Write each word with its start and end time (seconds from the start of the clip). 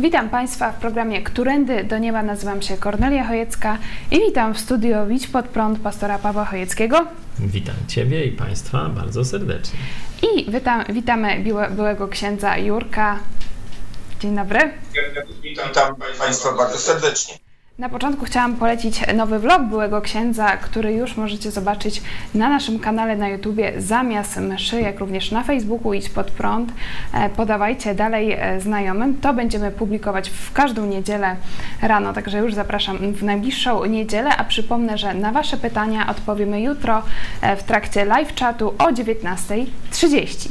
Witam 0.00 0.30
Państwa 0.30 0.72
w 0.72 0.80
programie 0.80 1.22
Którędy 1.22 1.84
do 1.84 1.98
Nieba. 1.98 2.22
Nazywam 2.22 2.62
się 2.62 2.76
Kornelia 2.76 3.26
Chojecka 3.26 3.78
i 4.10 4.20
witam 4.20 4.54
w 4.54 4.60
studio 4.60 5.06
Widź 5.06 5.26
pod 5.26 5.46
prąd 5.46 5.78
pastora 5.78 6.18
Pawła 6.18 6.44
Chojeckiego. 6.44 7.06
Witam 7.38 7.74
Ciebie 7.88 8.24
i 8.24 8.32
Państwa 8.32 8.88
bardzo 8.88 9.24
serdecznie. 9.24 9.78
I 10.22 10.50
witam, 10.50 10.84
witamy 10.88 11.44
byłego 11.70 12.08
księdza 12.08 12.58
Jurka. 12.58 13.18
Dzień 14.20 14.36
dobry. 14.36 14.58
Witam 15.42 15.96
Państwa 16.18 16.52
bardzo 16.52 16.78
serdecznie. 16.78 17.47
Na 17.78 17.88
początku 17.88 18.24
chciałam 18.24 18.56
polecić 18.56 19.00
nowy 19.14 19.38
vlog 19.38 19.62
byłego 19.62 20.00
księdza, 20.00 20.56
który 20.56 20.92
już 20.92 21.16
możecie 21.16 21.50
zobaczyć 21.50 22.02
na 22.34 22.48
naszym 22.48 22.78
kanale 22.78 23.16
na 23.16 23.28
YouTubie 23.28 23.72
zamiast 23.76 24.36
mszy, 24.36 24.80
jak 24.80 25.00
również 25.00 25.30
na 25.30 25.44
Facebooku 25.44 25.92
Idź 25.94 26.08
Pod 26.08 26.30
Prąd. 26.30 26.72
E, 27.12 27.28
podawajcie 27.28 27.94
dalej 27.94 28.32
e, 28.32 28.60
znajomym. 28.60 29.20
To 29.20 29.34
będziemy 29.34 29.70
publikować 29.70 30.30
w 30.30 30.52
każdą 30.52 30.86
niedzielę 30.86 31.36
rano, 31.82 32.12
także 32.12 32.38
już 32.38 32.54
zapraszam 32.54 32.98
w 32.98 33.22
najbliższą 33.22 33.84
niedzielę, 33.84 34.36
a 34.36 34.44
przypomnę, 34.44 34.98
że 34.98 35.14
na 35.14 35.32
Wasze 35.32 35.56
pytania 35.56 36.10
odpowiemy 36.10 36.60
jutro 36.60 37.02
e, 37.40 37.56
w 37.56 37.62
trakcie 37.62 38.04
live 38.04 38.34
chatu 38.40 38.68
o 38.78 38.84
19.30. 38.84 40.48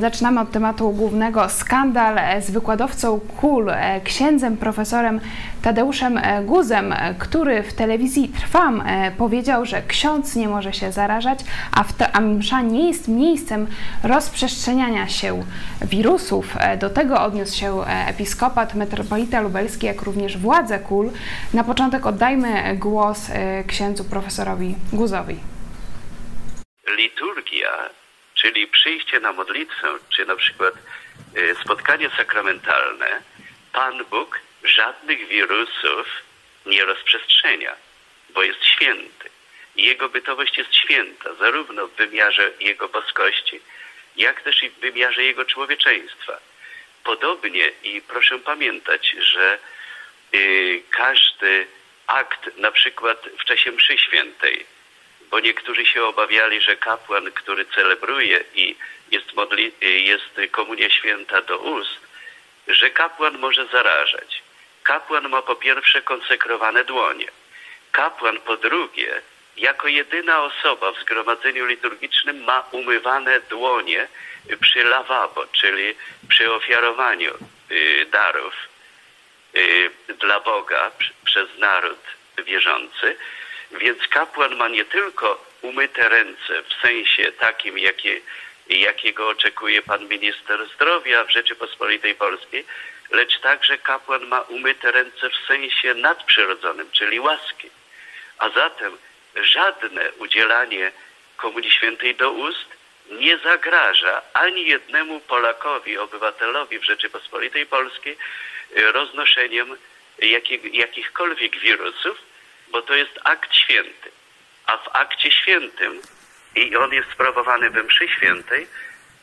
Zaczynamy 0.00 0.40
od 0.40 0.50
tematu 0.50 0.90
głównego. 0.90 1.48
Skandal 1.48 2.42
z 2.42 2.50
wykładowcą 2.50 3.20
KUL, 3.40 3.70
księdzem 4.04 4.56
profesorem 4.56 5.20
Tadeuszem 5.62 6.18
e, 6.18 6.44
Guzem, 6.44 6.92
e, 6.92 7.14
który 7.18 7.62
w 7.62 7.72
telewizji 7.72 8.28
Trwam 8.28 8.80
e, 8.80 9.12
powiedział, 9.18 9.66
że 9.66 9.82
ksiądz 9.82 10.36
nie 10.36 10.48
może 10.48 10.72
się 10.72 10.92
zarażać, 10.92 11.40
a, 11.76 11.84
a 12.12 12.20
msza 12.20 12.60
nie 12.60 12.88
jest 12.88 13.08
miejscem 13.08 13.66
rozprzestrzeniania 14.02 15.08
się 15.08 15.42
wirusów. 15.82 16.56
Do 16.78 16.90
tego 16.90 17.22
odniósł 17.22 17.56
się 17.56 17.84
episkopat, 17.86 18.74
metropolita 18.74 19.40
lubelski, 19.40 19.86
jak 19.86 20.02
również 20.02 20.38
władze 20.38 20.78
KUL. 20.78 21.10
Na 21.54 21.64
początek 21.64 22.06
oddajmy 22.06 22.76
głos 22.76 23.30
księdzu 23.66 24.04
profesorowi 24.04 24.74
Guzowi. 24.92 25.36
Liturgia, 26.96 27.68
czyli 28.40 28.66
przyjście 28.66 29.20
na 29.20 29.32
modlitwę, 29.32 29.98
czy 30.08 30.26
na 30.26 30.36
przykład 30.36 30.74
spotkanie 31.64 32.10
sakramentalne, 32.16 33.22
Pan 33.72 34.04
Bóg 34.04 34.40
żadnych 34.64 35.28
wirusów 35.28 36.06
nie 36.66 36.84
rozprzestrzenia, 36.84 37.76
bo 38.30 38.42
jest 38.42 38.64
święty. 38.64 39.30
Jego 39.76 40.08
bytowość 40.08 40.58
jest 40.58 40.74
święta, 40.74 41.34
zarówno 41.34 41.86
w 41.86 41.96
wymiarze 41.96 42.50
Jego 42.60 42.88
boskości, 42.88 43.60
jak 44.16 44.42
też 44.42 44.62
i 44.62 44.70
w 44.70 44.78
wymiarze 44.78 45.22
Jego 45.22 45.44
człowieczeństwa. 45.44 46.38
Podobnie 47.04 47.70
i 47.82 48.02
proszę 48.02 48.38
pamiętać, 48.38 49.16
że 49.20 49.58
y, 50.34 50.82
każdy 50.90 51.66
akt, 52.06 52.56
na 52.56 52.72
przykład 52.72 53.28
w 53.40 53.44
czasie 53.44 53.72
mszy 53.72 53.98
świętej, 53.98 54.66
bo 55.30 55.40
niektórzy 55.40 55.86
się 55.86 56.04
obawiali, 56.04 56.60
że 56.60 56.76
kapłan, 56.76 57.32
który 57.32 57.64
celebruje 57.64 58.44
i 58.54 58.76
jest, 59.10 59.34
modli, 59.34 59.72
jest 59.80 60.40
komunia 60.50 60.90
święta 60.90 61.42
do 61.42 61.58
ust, 61.58 62.00
że 62.68 62.90
kapłan 62.90 63.38
może 63.38 63.66
zarażać. 63.66 64.42
Kapłan 64.82 65.28
ma 65.28 65.42
po 65.42 65.56
pierwsze 65.56 66.02
konsekrowane 66.02 66.84
dłonie. 66.84 67.26
Kapłan 67.92 68.40
po 68.40 68.56
drugie, 68.56 69.22
jako 69.56 69.88
jedyna 69.88 70.42
osoba 70.42 70.92
w 70.92 71.00
zgromadzeniu 71.00 71.66
liturgicznym 71.66 72.44
ma 72.44 72.64
umywane 72.72 73.40
dłonie 73.40 74.08
przy 74.60 74.84
lawabo, 74.84 75.46
czyli 75.46 75.94
przy 76.28 76.52
ofiarowaniu 76.52 77.34
y, 77.70 78.06
darów 78.10 78.54
y, 79.56 79.90
dla 80.20 80.40
Boga 80.40 80.90
przez 81.24 81.58
naród 81.58 82.00
wierzący. 82.44 83.16
Więc 83.72 84.08
kapłan 84.08 84.56
ma 84.56 84.68
nie 84.68 84.84
tylko 84.84 85.44
umyte 85.62 86.08
ręce 86.08 86.62
w 86.62 86.82
sensie 86.82 87.32
takim, 87.32 87.78
jakie, 87.78 88.20
jakiego 88.68 89.28
oczekuje 89.28 89.82
pan 89.82 90.08
minister 90.08 90.68
zdrowia 90.74 91.24
w 91.24 91.30
Rzeczypospolitej 91.30 92.14
Polskiej, 92.14 92.64
lecz 93.10 93.40
także 93.40 93.78
kapłan 93.78 94.26
ma 94.26 94.40
umyte 94.40 94.92
ręce 94.92 95.30
w 95.30 95.46
sensie 95.46 95.94
nadprzyrodzonym, 95.94 96.90
czyli 96.90 97.20
łaski. 97.20 97.70
A 98.38 98.50
zatem 98.50 98.98
żadne 99.36 100.12
udzielanie 100.12 100.92
Komunii 101.36 101.70
Świętej 101.70 102.14
do 102.14 102.30
ust 102.30 102.66
nie 103.10 103.38
zagraża 103.38 104.22
ani 104.32 104.66
jednemu 104.66 105.20
Polakowi, 105.20 105.98
obywatelowi 105.98 106.78
w 106.78 106.84
Rzeczypospolitej 106.84 107.66
Polskiej 107.66 108.16
roznoszeniem 108.76 109.76
jakich, 110.18 110.74
jakichkolwiek 110.74 111.58
wirusów, 111.58 112.29
bo 112.70 112.82
to 112.82 112.94
jest 112.94 113.18
akt 113.24 113.54
święty. 113.54 114.10
A 114.66 114.76
w 114.76 114.88
akcie 114.92 115.30
świętym, 115.30 116.02
i 116.54 116.76
on 116.76 116.92
jest 116.92 117.10
sprawowany 117.10 117.70
we 117.70 117.82
mszy 117.82 118.08
świętej, 118.08 118.66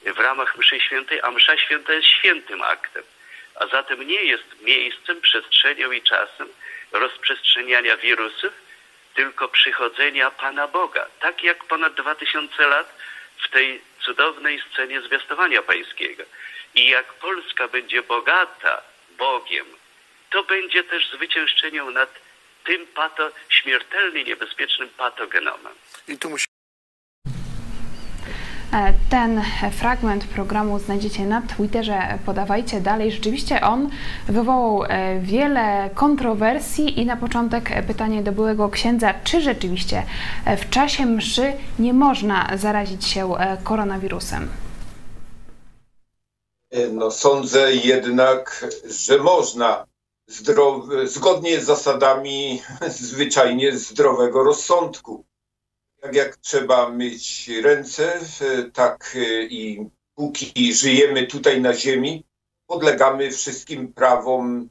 w 0.06 0.20
ramach 0.20 0.58
mszy 0.58 0.80
świętej, 0.80 1.22
a 1.22 1.32
msza 1.32 1.58
święta 1.58 1.94
jest 1.94 2.08
świętym 2.08 2.62
aktem 2.62 3.04
a 3.60 3.68
zatem 3.68 4.08
nie 4.08 4.24
jest 4.24 4.62
miejscem, 4.62 5.22
przestrzenią 5.22 5.92
i 5.92 6.02
czasem 6.02 6.48
rozprzestrzeniania 6.92 7.98
wirusów, 7.98 8.54
tylko 9.14 9.48
przychodzenia 9.48 10.32
Pana 10.32 10.68
Boga. 10.68 11.06
Tak 11.20 11.44
jak 11.44 11.64
ponad 11.64 11.94
dwa 11.94 12.16
tysiące 12.16 12.68
lat 12.68 12.94
w 13.38 13.50
tej 13.50 13.82
cudownej 14.00 14.64
scenie 14.72 15.02
zwiastowania 15.02 15.62
pańskiego. 15.62 16.24
I 16.76 16.90
jak 16.90 17.14
Polska 17.14 17.68
będzie 17.68 18.02
bogata 18.02 18.82
Bogiem, 19.10 19.66
to 20.30 20.44
będzie 20.44 20.84
też 20.84 21.10
zwyciężczeniem 21.10 21.94
nad 21.94 22.10
tym 22.68 22.88
pato, 22.96 23.32
śmiertelnie 23.50 24.24
niebezpiecznym 24.24 24.90
patogenomem. 24.98 25.74
I 26.08 26.18
tu 26.18 26.30
musi 26.30 26.48
E, 28.74 28.94
ten 29.10 29.42
fragment 29.72 30.24
programu 30.24 30.80
znajdziecie 30.80 31.26
na 31.26 31.42
Twitterze, 31.42 32.20
podawajcie 32.26 32.82
dalej. 32.82 33.12
Rzeczywiście 33.12 33.62
on 33.62 33.90
wywołał 34.28 34.84
e, 34.84 35.20
wiele 35.20 35.90
kontrowersji 35.96 37.00
i 37.00 37.06
na 37.06 37.18
początek 37.18 37.70
pytanie 37.88 38.24
do 38.24 38.32
byłego 38.32 38.70
księdza, 38.70 39.14
czy 39.24 39.42
rzeczywiście 39.42 40.04
e, 40.46 40.58
w 40.58 40.70
czasie 40.70 41.06
mszy 41.06 41.54
nie 41.80 41.94
można 41.94 42.50
zarazić 42.58 43.06
się 43.06 43.34
koronawirusem? 43.64 44.50
No 46.92 47.12
sądzę 47.12 47.76
jednak, 47.76 48.66
że 49.08 49.18
można 49.18 49.86
zgodnie 51.06 51.62
z 51.62 51.66
zasadami 51.66 52.62
zwyczajnie 52.88 53.78
zdrowego 53.78 54.44
rozsądku 54.44 55.26
tak 56.02 56.16
jak 56.16 56.38
trzeba 56.38 56.90
myć 56.90 57.50
ręce, 57.64 58.20
tak 58.74 59.16
e, 59.16 59.44
i 59.44 59.90
póki 60.16 60.74
żyjemy 60.74 61.28
tutaj 61.28 61.62
na 61.62 61.74
Ziemi, 61.74 62.24
podlegamy 62.68 63.32
wszystkim 63.32 63.94
prawom 63.94 64.70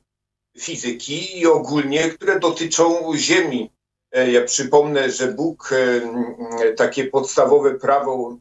fizyki 0.59 1.39
i 1.39 1.47
ogólnie, 1.47 2.11
które 2.11 2.41
dotyczą 2.41 3.13
Ziemi. 3.17 3.71
E, 4.13 4.33
ja 4.33 4.45
przypomnę, 4.45 5.11
że 5.11 5.33
Bóg 5.33 5.71
e, 5.73 6.73
takie 6.73 7.05
podstawowe 7.05 7.75
prawo 7.75 8.39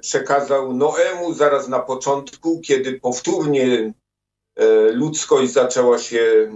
przekazał 0.00 0.72
Noemu 0.72 1.34
zaraz 1.34 1.68
na 1.68 1.78
początku, 1.78 2.60
kiedy 2.60 3.00
powtórnie 3.00 3.92
ludzkość 4.92 5.52
zaczęła 5.52 5.98
się 5.98 6.52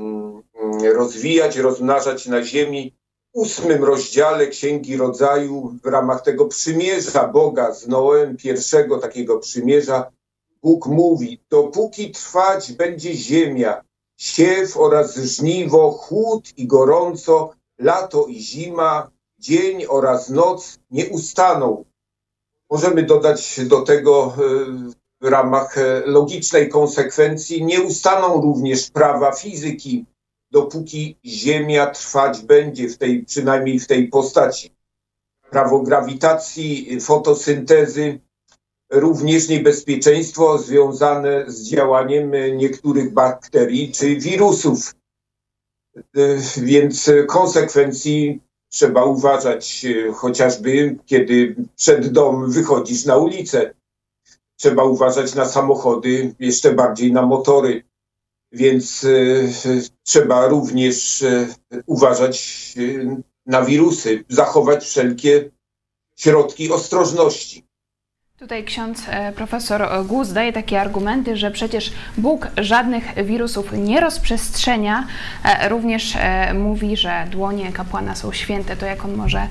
rozwijać, 0.94 1.56
rozmnażać 1.56 2.26
na 2.26 2.43
ziemi 2.43 2.94
ósmym 3.35 3.85
rozdziale 3.85 4.46
Księgi 4.46 4.96
Rodzaju 4.96 5.79
w 5.82 5.87
ramach 5.87 6.23
tego 6.23 6.46
przymierza 6.46 7.29
Boga 7.29 7.75
z 7.75 7.88
Noem, 7.88 8.37
pierwszego 8.37 8.99
takiego 8.99 9.38
przymierza, 9.38 10.11
Bóg 10.62 10.87
mówi, 10.87 11.41
dopóki 11.50 12.11
trwać 12.11 12.73
będzie 12.73 13.14
ziemia, 13.14 13.82
siew 14.17 14.76
oraz 14.76 15.17
żniwo, 15.17 15.91
chłód 15.91 16.49
i 16.56 16.67
gorąco, 16.67 17.50
lato 17.79 18.26
i 18.26 18.41
zima, 18.41 19.11
dzień 19.38 19.87
oraz 19.88 20.29
noc 20.29 20.79
nie 20.91 21.06
ustaną. 21.06 21.85
Możemy 22.70 23.02
dodać 23.02 23.61
do 23.67 23.82
tego 23.82 24.35
e, 24.38 25.03
w 25.24 25.26
ramach 25.26 25.78
e, 25.78 26.02
logicznej 26.06 26.68
konsekwencji, 26.68 27.64
nie 27.64 27.82
ustaną 27.82 28.40
również 28.40 28.90
prawa 28.90 29.32
fizyki, 29.32 30.06
dopóki 30.50 31.18
Ziemia 31.24 31.86
trwać 31.86 32.42
będzie, 32.42 32.88
w 32.88 32.98
tej, 32.98 33.24
przynajmniej 33.24 33.80
w 33.80 33.86
tej 33.86 34.08
postaci. 34.08 34.70
Prawo 35.50 35.78
grawitacji, 35.80 37.00
fotosyntezy, 37.00 38.20
również 38.90 39.48
niebezpieczeństwo 39.48 40.58
związane 40.58 41.44
z 41.46 41.62
działaniem 41.62 42.32
niektórych 42.56 43.12
bakterii 43.12 43.92
czy 43.92 44.16
wirusów. 44.16 44.94
Więc 46.56 47.10
konsekwencji 47.28 48.40
trzeba 48.68 49.04
uważać, 49.04 49.86
chociażby 50.14 50.96
kiedy 51.06 51.56
przed 51.76 52.08
dom 52.12 52.50
wychodzisz 52.50 53.04
na 53.04 53.16
ulicę. 53.16 53.73
Trzeba 54.64 54.84
uważać 54.84 55.34
na 55.34 55.44
samochody, 55.44 56.34
jeszcze 56.38 56.72
bardziej 56.72 57.12
na 57.12 57.22
motory 57.22 57.84
więc 58.52 59.06
trzeba 60.02 60.46
również 60.46 61.25
uważać 61.87 62.75
na 63.46 63.62
wirusy, 63.62 64.25
zachować 64.28 64.84
wszelkie 64.84 65.50
środki 66.16 66.72
ostrożności. 66.72 67.66
Tutaj 68.38 68.64
ksiądz 68.64 69.02
e, 69.08 69.32
profesor 69.32 70.06
Gus 70.06 70.32
daje 70.32 70.52
takie 70.52 70.81
argumenty, 70.81 71.36
że 71.36 71.50
przecież 71.50 71.92
Bóg 72.19 72.48
żadnych 72.56 73.25
wirusów 73.25 73.72
nie 73.72 74.00
rozprzestrzenia. 74.00 75.06
E, 75.44 75.69
również 75.69 76.16
e, 76.16 76.54
mówi, 76.54 76.96
że 76.96 77.26
dłonie 77.31 77.72
kapłana 77.72 78.14
są 78.14 78.32
święte. 78.32 78.76
To 78.76 78.86
jak 78.86 79.04
on 79.04 79.14
może 79.14 79.46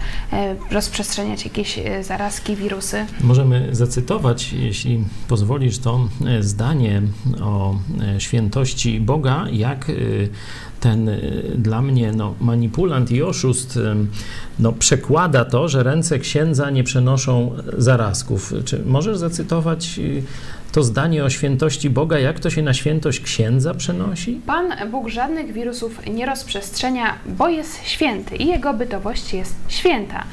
rozprzestrzeniać 0.71 1.45
jakieś 1.45 1.79
zarazki, 2.01 2.55
wirusy? 2.55 3.05
Możemy 3.21 3.75
zacytować, 3.75 4.53
jeśli 4.53 5.03
pozwolisz, 5.27 5.79
to 5.79 6.09
zdanie 6.39 7.01
o 7.41 7.75
świętości 8.17 8.99
Boga, 8.99 9.45
jak 9.51 9.91
ten 10.83 11.09
dla 11.55 11.81
mnie 11.81 12.11
no, 12.11 12.35
manipulant 12.41 13.11
i 13.11 13.23
oszust 13.23 13.79
no, 14.59 14.71
przekłada 14.71 15.45
to, 15.45 15.67
że 15.67 15.83
ręce 15.83 16.19
księdza 16.19 16.69
nie 16.69 16.83
przenoszą 16.83 17.51
zarazków. 17.77 18.53
Czy 18.65 18.79
możesz 18.85 19.17
zacytować 19.17 19.99
y, 19.99 20.23
to 20.73 20.83
zdanie 20.83 21.23
o 21.23 21.29
świętości 21.29 21.89
Boga, 21.89 22.19
jak 22.19 22.39
to 22.39 22.49
się 22.49 22.61
na 22.61 22.73
świętość 22.73 23.19
księdza 23.19 23.73
przenosi? 23.73 24.41
Pan 24.45 24.65
Bóg 24.91 25.07
żadnych 25.07 25.53
wirusów 25.53 25.99
nie 26.07 26.25
rozprzestrzenia, 26.25 27.13
bo 27.25 27.49
jest 27.49 27.87
święty 27.87 28.35
i 28.35 28.47
jego 28.47 28.73
bytowość 28.73 29.33
jest 29.33 29.55
święta. 29.67 30.23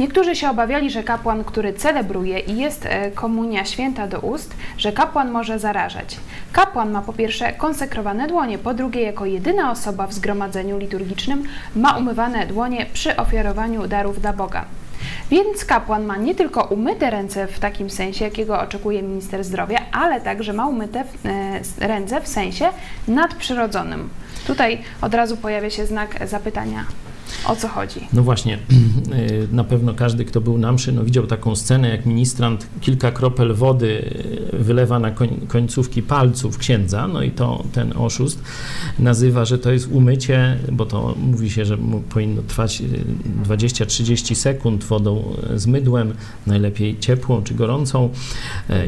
Niektórzy 0.00 0.36
się 0.36 0.50
obawiali, 0.50 0.90
że 0.90 1.02
kapłan, 1.02 1.44
który 1.44 1.72
celebruje 1.72 2.38
i 2.38 2.56
jest 2.56 2.86
e, 2.86 3.10
komunia 3.10 3.64
święta 3.64 4.06
do 4.06 4.20
ust, 4.20 4.54
że 4.76 4.92
kapłan 4.92 5.30
może 5.30 5.58
zarażać. 5.58 6.16
Kapłan 6.52 6.90
ma 6.90 7.02
po 7.02 7.12
pierwsze 7.12 7.52
konsekrowane 7.52 8.26
dłonie, 8.26 8.58
po 8.58 8.74
drugie 8.74 9.02
jako 9.02 9.26
jedyna 9.26 9.70
osoba 9.70 10.06
w 10.06 10.14
zgromadzeniu 10.14 10.78
liturgicznym 10.78 11.42
ma 11.76 11.96
umywane 11.96 12.46
dłonie 12.46 12.86
przy 12.92 13.16
ofiarowaniu 13.16 13.88
darów 13.88 14.20
dla 14.20 14.32
Boga. 14.32 14.64
Więc 15.30 15.64
kapłan 15.64 16.04
ma 16.04 16.16
nie 16.16 16.34
tylko 16.34 16.64
umyte 16.64 17.10
ręce 17.10 17.46
w 17.46 17.58
takim 17.58 17.90
sensie, 17.90 18.24
jakiego 18.24 18.60
oczekuje 18.60 19.02
minister 19.02 19.44
zdrowia, 19.44 19.78
ale 19.92 20.20
także 20.20 20.52
ma 20.52 20.66
umyte 20.68 21.04
e, 21.80 21.86
ręce 21.86 22.20
w 22.20 22.28
sensie 22.28 22.68
nadprzyrodzonym. 23.08 24.08
Tutaj 24.46 24.82
od 25.02 25.14
razu 25.14 25.36
pojawia 25.36 25.70
się 25.70 25.86
znak 25.86 26.28
zapytania. 26.28 26.84
O 27.46 27.56
co 27.56 27.68
chodzi? 27.68 28.00
No 28.12 28.22
właśnie, 28.22 28.58
y, 29.12 29.48
na 29.52 29.64
pewno 29.64 29.94
każdy, 29.94 30.24
kto 30.24 30.40
był 30.40 30.58
na 30.58 30.72
mszy, 30.72 30.92
no 30.92 31.04
widział 31.04 31.26
taką 31.26 31.56
scenę, 31.56 31.88
jak 31.88 32.06
ministrant 32.06 32.66
kilka 32.80 33.10
kropel 33.10 33.54
wody 33.54 34.14
y, 34.54 34.58
wylewa 34.58 34.98
na 34.98 35.10
końcówki 35.48 36.02
palców 36.02 36.58
księdza, 36.58 37.08
no 37.08 37.22
i 37.22 37.30
to 37.30 37.64
ten 37.72 37.92
oszust 37.96 38.42
nazywa, 38.98 39.44
że 39.44 39.58
to 39.58 39.72
jest 39.72 39.88
umycie, 39.92 40.58
bo 40.72 40.86
to 40.86 41.14
mówi 41.20 41.50
się, 41.50 41.64
że 41.64 41.78
powinno 42.08 42.42
trwać 42.42 42.82
20-30 43.44 44.32
y, 44.32 44.34
sekund 44.34 44.84
wodą 44.84 45.36
z 45.54 45.66
mydłem, 45.66 46.14
najlepiej 46.46 46.98
ciepłą 46.98 47.42
czy 47.42 47.54
gorącą 47.54 48.10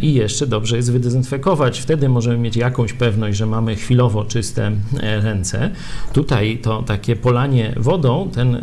i 0.03 0.15
jeszcze 0.15 0.47
dobrze 0.47 0.77
jest 0.77 0.93
wydezynfekować. 0.93 1.81
Wtedy 1.81 2.09
możemy 2.09 2.39
mieć 2.39 2.57
jakąś 2.57 2.93
pewność, 2.93 3.39
że 3.39 3.47
mamy 3.47 3.77
chwilowo 3.77 4.25
czyste 4.25 4.73
ręce. 5.03 5.71
Tutaj 6.13 6.59
to 6.63 6.83
takie 6.83 7.17
polanie 7.17 7.75
wodą 7.77 8.30
ten 8.31 8.55
e, 8.55 8.61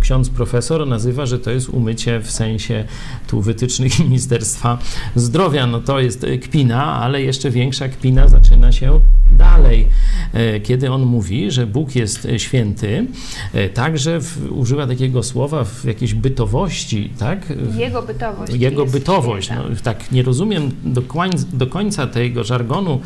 ksiądz 0.00 0.30
profesor 0.30 0.86
nazywa, 0.86 1.26
że 1.26 1.38
to 1.38 1.50
jest 1.50 1.68
umycie 1.68 2.20
w 2.20 2.30
sensie 2.30 2.84
tu 3.26 3.40
wytycznych 3.40 3.98
Ministerstwa 3.98 4.78
Zdrowia. 5.14 5.66
No 5.66 5.80
to 5.80 6.00
jest 6.00 6.26
kpina, 6.42 6.84
ale 6.84 7.22
jeszcze 7.22 7.50
większa 7.50 7.88
kpina 7.88 8.28
zaczyna 8.28 8.72
się 8.72 9.00
dalej, 9.38 9.88
e, 10.32 10.60
kiedy 10.60 10.90
on 10.90 11.02
mówi, 11.02 11.50
że 11.50 11.66
Bóg 11.66 11.96
jest 11.96 12.28
święty, 12.36 13.06
także 13.74 14.20
w, 14.20 14.52
używa 14.52 14.86
takiego 14.86 15.22
słowa 15.22 15.64
w 15.64 15.84
jakiejś 15.84 16.14
bytowości, 16.14 17.10
tak? 17.18 17.52
Jego 17.76 18.02
bytowość. 18.02 18.52
Jego 18.54 18.86
bytowość. 18.86 19.50
No, 19.50 19.64
tak, 19.82 20.12
nie 20.12 20.22
rozumiem 20.22 20.70
do 20.84 21.02
końca, 21.02 21.46
do 21.52 21.66
końca 21.66 22.06
tego 22.06 22.44
żargonu 22.44 23.00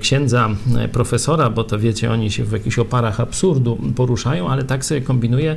księdza 0.00 0.48
profesora, 0.92 1.50
bo 1.50 1.64
to 1.64 1.78
wiecie, 1.78 2.10
oni 2.10 2.30
się 2.30 2.44
w 2.44 2.52
jakichś 2.52 2.78
oparach 2.78 3.20
absurdu 3.20 3.78
poruszają, 3.96 4.48
ale 4.48 4.64
tak 4.64 4.84
sobie 4.84 5.00
kombinuje, 5.16 5.56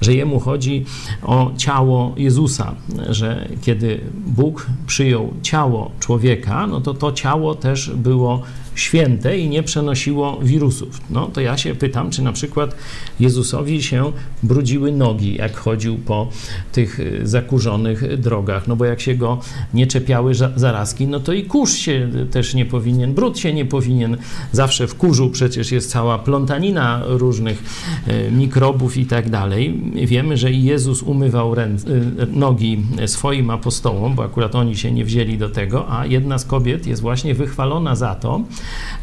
że 0.00 0.14
jemu 0.14 0.40
chodzi 0.40 0.84
o 1.22 1.50
ciało 1.56 2.14
Jezusa, 2.16 2.74
że 3.08 3.48
kiedy 3.62 4.00
Bóg 4.14 4.66
przyjął 4.86 5.32
ciało 5.42 5.90
człowieka, 6.00 6.66
no 6.66 6.80
to 6.80 6.94
to 6.94 7.12
ciało 7.12 7.54
też 7.54 7.90
było 7.90 8.42
święte 8.74 9.38
i 9.38 9.48
nie 9.48 9.62
przenosiło 9.62 10.40
wirusów. 10.42 11.00
No 11.10 11.26
to 11.26 11.40
ja 11.40 11.56
się 11.56 11.74
pytam, 11.74 12.10
czy 12.10 12.22
na 12.22 12.32
przykład 12.32 12.76
Jezusowi 13.20 13.82
się 13.82 14.12
brudziły 14.42 14.92
nogi, 14.92 15.34
jak 15.34 15.56
chodził 15.56 15.98
po 15.98 16.28
tych 16.72 17.00
y, 17.00 17.20
zakurzonych 17.22 18.18
drogach, 18.18 18.68
no 18.68 18.76
bo 18.76 18.84
jak 18.84 19.00
się 19.00 19.14
go 19.14 19.40
nie 19.74 19.86
czepiały 19.86 20.34
zarazki, 20.56 21.06
no 21.06 21.20
to 21.20 21.32
i 21.32 21.44
kurz 21.44 21.72
się 21.72 22.10
też 22.30 22.54
nie 22.54 22.66
powinien, 22.66 23.14
brud 23.14 23.38
się 23.38 23.54
nie 23.54 23.64
powinien. 23.64 24.16
Zawsze 24.52 24.86
w 24.86 24.94
kurzu 24.94 25.30
przecież 25.30 25.72
jest 25.72 25.90
cała 25.90 26.18
plątanina 26.18 27.02
różnych 27.06 27.62
y, 28.08 28.30
mikrobów 28.32 28.96
i 28.96 29.06
tak 29.06 29.30
dalej. 29.30 29.80
Wiemy, 30.06 30.36
że 30.36 30.52
i 30.52 30.64
Jezus 30.64 31.02
umywał 31.02 31.54
ręce, 31.54 31.88
y, 31.88 32.26
nogi 32.32 32.82
swoim 33.06 33.50
apostołom, 33.50 34.14
bo 34.14 34.24
akurat 34.24 34.54
oni 34.54 34.76
się 34.76 34.92
nie 34.92 35.04
wzięli 35.04 35.38
do 35.38 35.48
tego, 35.48 35.92
a 35.92 36.06
jedna 36.06 36.38
z 36.38 36.44
kobiet 36.44 36.86
jest 36.86 37.02
właśnie 37.02 37.34
wychwalona 37.34 37.96
za 37.96 38.14
to, 38.14 38.40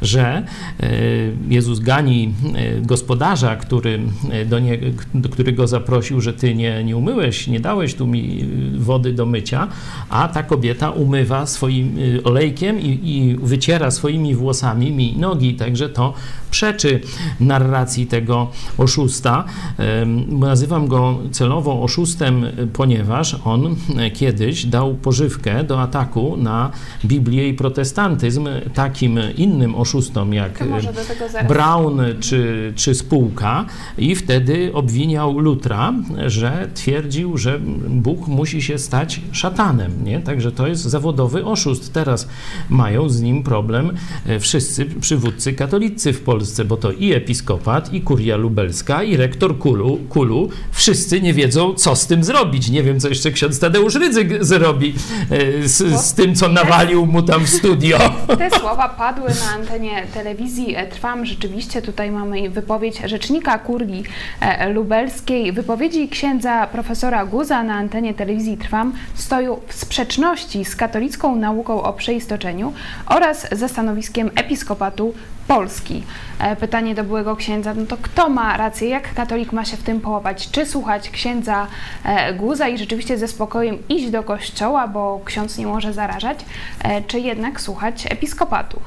że 0.01 0.43
e, 0.79 0.89
Jezus 1.49 1.79
gani 1.79 2.33
e, 2.55 2.81
gospodarza, 2.81 3.55
który, 3.55 3.99
e, 4.31 4.45
do 4.45 4.59
nie, 4.59 4.77
który 5.31 5.53
go 5.53 5.67
zaprosił, 5.67 6.21
że 6.21 6.33
ty 6.33 6.55
nie, 6.55 6.83
nie 6.83 6.97
umyłeś, 6.97 7.47
nie 7.47 7.59
dałeś 7.59 7.95
tu 7.95 8.07
mi 8.07 8.45
wody 8.77 9.13
do 9.13 9.25
mycia, 9.25 9.67
a 10.09 10.27
ta 10.27 10.43
kobieta 10.43 10.91
umywa 10.91 11.45
swoim 11.45 11.97
olejkiem 12.23 12.79
i, 12.79 12.99
i 13.03 13.35
wyciera 13.35 13.91
swoimi 13.91 14.35
włosami 14.35 14.91
mi 14.91 15.15
nogi, 15.17 15.53
także 15.53 15.89
to 15.89 16.13
przeczy 16.51 16.99
narracji 17.39 18.07
tego 18.07 18.51
oszusta. 18.77 19.43
Nazywam 20.27 20.87
go 20.87 21.19
celowo 21.31 21.83
oszustem, 21.83 22.45
ponieważ 22.73 23.35
on 23.45 23.75
kiedyś 24.13 24.65
dał 24.65 24.95
pożywkę 24.95 25.63
do 25.63 25.81
ataku 25.81 26.37
na 26.37 26.71
Biblię 27.05 27.49
i 27.49 27.53
protestantyzm 27.53 28.47
takim 28.73 29.19
innym 29.37 29.46
oszustom 29.75 30.33
jak 30.33 30.63
Brown 31.47 32.01
czy, 32.19 32.73
czy 32.75 32.95
spółka 32.95 33.65
i 33.97 34.15
wtedy 34.15 34.71
obwiniał 34.73 35.39
Lutra, 35.39 35.93
że 36.25 36.67
twierdził, 36.73 37.37
że 37.37 37.59
Bóg 37.89 38.27
musi 38.27 38.61
się 38.61 38.77
stać 38.77 39.21
szatanem. 39.31 40.03
Nie? 40.03 40.19
Także 40.19 40.51
to 40.51 40.67
jest 40.67 40.83
zawodowy 40.83 41.45
oszust. 41.45 41.93
Teraz 41.93 42.27
mają 42.69 43.09
z 43.09 43.21
nim 43.21 43.43
problem 43.43 43.91
e, 44.25 44.39
wszyscy 44.39 44.85
przywódcy 44.85 45.53
katolicy 45.53 46.13
w 46.13 46.21
Polsce, 46.21 46.65
bo 46.65 46.77
to 46.77 46.91
i 46.91 47.13
episkopat, 47.13 47.93
i 47.93 48.01
kuria 48.01 48.37
lubelska, 48.37 49.03
i 49.03 49.17
rektor 49.17 49.57
Kulu, 49.57 49.97
Kulu 50.09 50.49
wszyscy 50.71 51.21
nie 51.21 51.33
wiedzą, 51.33 51.73
co 51.73 51.95
z 51.95 52.07
tym 52.07 52.23
zrobić. 52.23 52.69
Nie 52.69 52.83
wiem, 52.83 52.99
co 52.99 53.09
jeszcze 53.09 53.31
ksiądz 53.31 53.59
Tadeusz 53.59 53.95
Rydzyk 53.95 54.45
zrobi 54.45 54.93
e, 55.29 55.67
z, 55.67 56.01
z 56.01 56.13
tym, 56.13 56.35
co 56.35 56.49
nawalił 56.49 57.05
mu 57.05 57.21
tam 57.21 57.45
w 57.45 57.49
studio. 57.49 57.97
Te 58.37 58.59
słowa 58.59 58.89
padły 58.89 59.33
na 59.39 59.51
antenie 59.53 60.03
telewizji 60.13 60.75
Trwam. 60.89 61.25
Rzeczywiście 61.25 61.81
tutaj 61.81 62.11
mamy 62.11 62.49
wypowiedź 62.49 63.01
rzecznika 63.05 63.59
Kurii 63.59 64.03
e, 64.41 64.69
Lubelskiej. 64.69 65.51
Wypowiedzi 65.51 66.09
księdza 66.09 66.67
profesora 66.67 67.25
Guza 67.25 67.63
na 67.63 67.73
antenie 67.73 68.13
telewizji 68.13 68.57
Trwam 68.57 68.93
stoją 69.15 69.59
w 69.67 69.73
sprzeczności 69.73 70.65
z 70.65 70.75
katolicką 70.75 71.35
nauką 71.35 71.83
o 71.83 71.93
przeistoczeniu 71.93 72.73
oraz 73.05 73.47
ze 73.51 73.69
stanowiskiem 73.69 74.31
episkopatu 74.35 75.13
Polski. 75.47 76.03
E, 76.39 76.55
pytanie 76.55 76.95
do 76.95 77.03
byłego 77.03 77.35
księdza, 77.35 77.73
no 77.73 77.85
to 77.85 77.97
kto 77.97 78.29
ma 78.29 78.57
rację, 78.57 78.89
jak 78.89 79.13
katolik 79.13 79.51
ma 79.51 79.65
się 79.65 79.77
w 79.77 79.83
tym 79.83 80.01
połapać? 80.01 80.51
Czy 80.51 80.65
słuchać 80.65 81.09
księdza 81.09 81.67
e, 82.03 82.33
Guza 82.33 82.67
i 82.67 82.77
rzeczywiście 82.77 83.17
ze 83.17 83.27
spokojem 83.27 83.77
iść 83.89 84.09
do 84.09 84.23
kościoła, 84.23 84.87
bo 84.87 85.21
ksiądz 85.25 85.57
nie 85.57 85.67
może 85.67 85.93
zarażać, 85.93 86.39
czy 87.07 87.19
jednak 87.19 87.61
słuchać 87.61 88.05
episkopatu? 88.11 88.79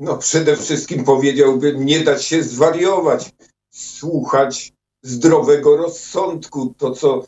No 0.00 0.16
przede 0.16 0.56
wszystkim 0.56 1.04
powiedziałbym, 1.04 1.84
nie 1.86 2.00
dać 2.00 2.24
się 2.24 2.42
zwariować, 2.42 3.30
słuchać 3.70 4.72
zdrowego 5.02 5.76
rozsądku, 5.76 6.74
to 6.78 6.90
co 6.90 7.24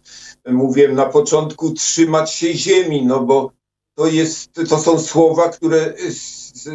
mówiłem 0.46 0.94
na 0.94 1.06
początku, 1.06 1.70
trzymać 1.70 2.32
się 2.32 2.54
ziemi, 2.54 3.06
no 3.06 3.20
bo 3.20 3.52
to, 3.94 4.06
jest, 4.06 4.52
to 4.68 4.78
są 4.78 4.98
słowa, 4.98 5.48
które 5.48 5.94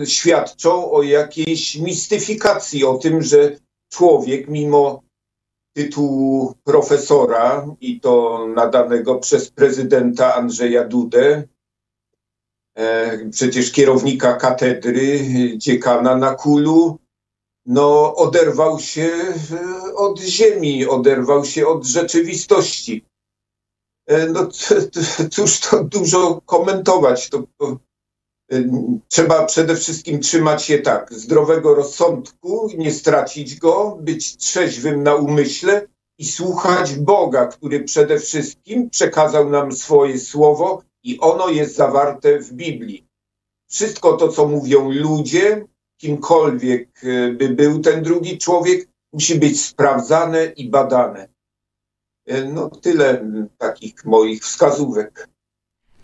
świadczą 0.05 0.91
o 0.91 1.03
jakiejś 1.03 1.75
mistyfikacji, 1.75 2.85
o 2.85 2.97
tym, 2.97 3.21
że 3.21 3.57
człowiek 3.89 4.47
mimo 4.47 5.03
tytułu 5.73 6.53
profesora 6.63 7.67
i 7.81 7.99
to 7.99 8.45
nadanego 8.55 9.15
przez 9.15 9.51
prezydenta 9.51 10.35
Andrzeja 10.35 10.83
Dudę, 10.83 11.47
przecież 13.31 13.71
kierownika 13.71 14.33
katedry, 14.33 15.19
dziekana 15.57 16.15
na 16.15 16.35
kulu, 16.35 16.99
no, 17.65 18.15
oderwał 18.15 18.79
się 18.79 19.09
od 19.95 20.19
ziemi, 20.19 20.87
oderwał 20.87 21.45
się 21.45 21.67
od 21.67 21.85
rzeczywistości. 21.85 23.05
No, 24.33 24.47
cóż 25.31 25.59
to 25.59 25.83
dużo 25.83 26.41
komentować. 26.45 27.29
To, 27.29 27.43
to, 27.57 27.77
trzeba 29.07 29.45
przede 29.45 29.75
wszystkim 29.75 30.19
trzymać 30.19 30.63
się 30.63 30.79
tak, 30.79 31.13
zdrowego 31.13 31.75
rozsądku, 31.75 32.69
nie 32.77 32.91
stracić 32.91 33.55
go, 33.55 33.97
być 34.01 34.37
trzeźwym 34.37 35.03
na 35.03 35.15
umyśle 35.15 35.87
i 36.17 36.25
słuchać 36.25 36.95
Boga, 36.95 37.45
który 37.45 37.83
przede 37.83 38.19
wszystkim 38.19 38.89
przekazał 38.89 39.49
nam 39.49 39.71
swoje 39.71 40.19
słowo 40.19 40.83
i 41.07 41.19
ono 41.19 41.49
jest 41.49 41.75
zawarte 41.75 42.39
w 42.39 42.53
Biblii. 42.53 43.07
Wszystko 43.69 44.17
to, 44.17 44.27
co 44.27 44.47
mówią 44.47 44.91
ludzie, 44.91 45.65
kimkolwiek 45.97 47.03
e, 47.03 47.31
by 47.31 47.49
był 47.49 47.79
ten 47.79 48.03
drugi 48.03 48.37
człowiek, 48.37 48.89
musi 49.13 49.39
być 49.39 49.61
sprawdzane 49.65 50.45
i 50.45 50.69
badane. 50.69 51.29
E, 52.25 52.43
no 52.43 52.69
tyle 52.69 53.31
takich 53.57 54.05
moich 54.05 54.43
wskazówek. 54.43 55.29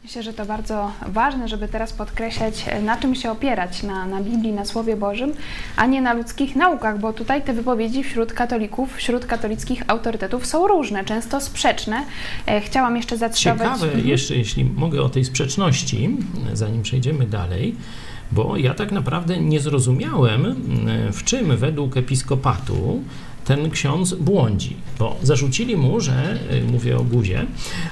Myślę, 0.03 0.24
że 0.24 0.33
to 0.33 0.45
bardzo 0.45 0.91
ważne, 1.07 1.48
żeby 1.48 1.67
teraz 1.67 1.93
podkreślać, 1.93 2.65
na 2.81 2.98
czym 2.98 3.15
się 3.15 3.31
opierać, 3.31 3.83
na, 3.83 4.05
na 4.05 4.22
Biblii, 4.22 4.51
na 4.51 4.65
Słowie 4.65 4.98
Bożym, 4.98 5.33
a 5.75 5.86
nie 5.86 6.01
na 6.01 6.13
ludzkich 6.13 6.55
naukach, 6.55 7.00
bo 7.00 7.13
tutaj 7.13 7.41
te 7.41 7.53
wypowiedzi 7.53 8.03
wśród 8.03 8.33
katolików, 8.33 8.95
wśród 8.95 9.25
katolickich 9.25 9.83
autorytetów 9.88 10.45
są 10.45 10.67
różne, 10.67 11.03
często 11.03 11.41
sprzeczne. 11.41 12.05
E, 12.48 12.62
chciałam 12.62 12.95
jeszcze 12.95 13.17
zacytować... 13.17 13.67
Ciekawe 13.67 13.86
mhm. 13.86 14.07
jeszcze, 14.07 14.36
jeśli 14.36 14.65
mogę 14.65 15.01
o 15.01 15.10
tej 15.10 15.25
sprzeczności, 15.25 16.17
zanim 16.53 16.81
przejdziemy 16.81 17.25
dalej, 17.25 17.75
bo 18.31 18.57
ja 18.57 18.74
tak 18.74 18.91
naprawdę 18.91 19.38
nie 19.38 19.60
zrozumiałem, 19.60 20.55
w 21.13 21.24
czym 21.24 21.57
według 21.57 21.98
episkopatu 21.98 23.03
ten 23.46 23.70
ksiądz 23.70 24.14
błądzi, 24.14 24.76
bo 25.00 25.16
zarzucili 25.24 25.78
mu, 25.78 26.00
że, 26.00 26.38
y, 26.52 26.72
mówię 26.72 26.98
o 26.98 27.04
Guzie, 27.04 27.46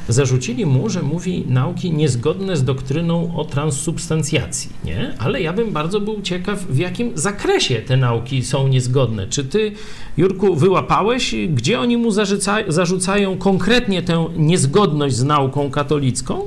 zarzucili 0.08 0.66
mu, 0.66 0.90
że 0.90 1.02
mówi 1.02 1.46
nauki 1.48 1.92
niezgodne 1.92 2.58
z 2.58 2.64
doktryną 2.64 3.36
o 3.36 3.46
transsubstancjacji, 3.46 4.70
nie? 4.86 5.14
Ale 5.20 5.42
ja 5.42 5.54
bym 5.54 5.72
bardzo 5.72 6.00
był 6.00 6.22
ciekaw, 6.22 6.60
w 6.60 6.78
jakim 6.78 7.12
zakresie 7.16 7.76
te 7.76 7.98
nauki 7.98 8.44
są 8.44 8.68
niezgodne. 8.68 9.28
Czy 9.28 9.46
ty, 9.46 9.72
Jurku, 10.18 10.56
wyłapałeś, 10.56 11.36
gdzie 11.54 11.80
oni 11.80 11.98
mu 11.98 12.12
zarzuca, 12.12 12.58
zarzucają 12.68 13.38
konkretnie 13.38 14.02
tę 14.02 14.26
niezgodność 14.38 15.16
z 15.16 15.24
nauką 15.24 15.72
katolicką? 15.72 16.44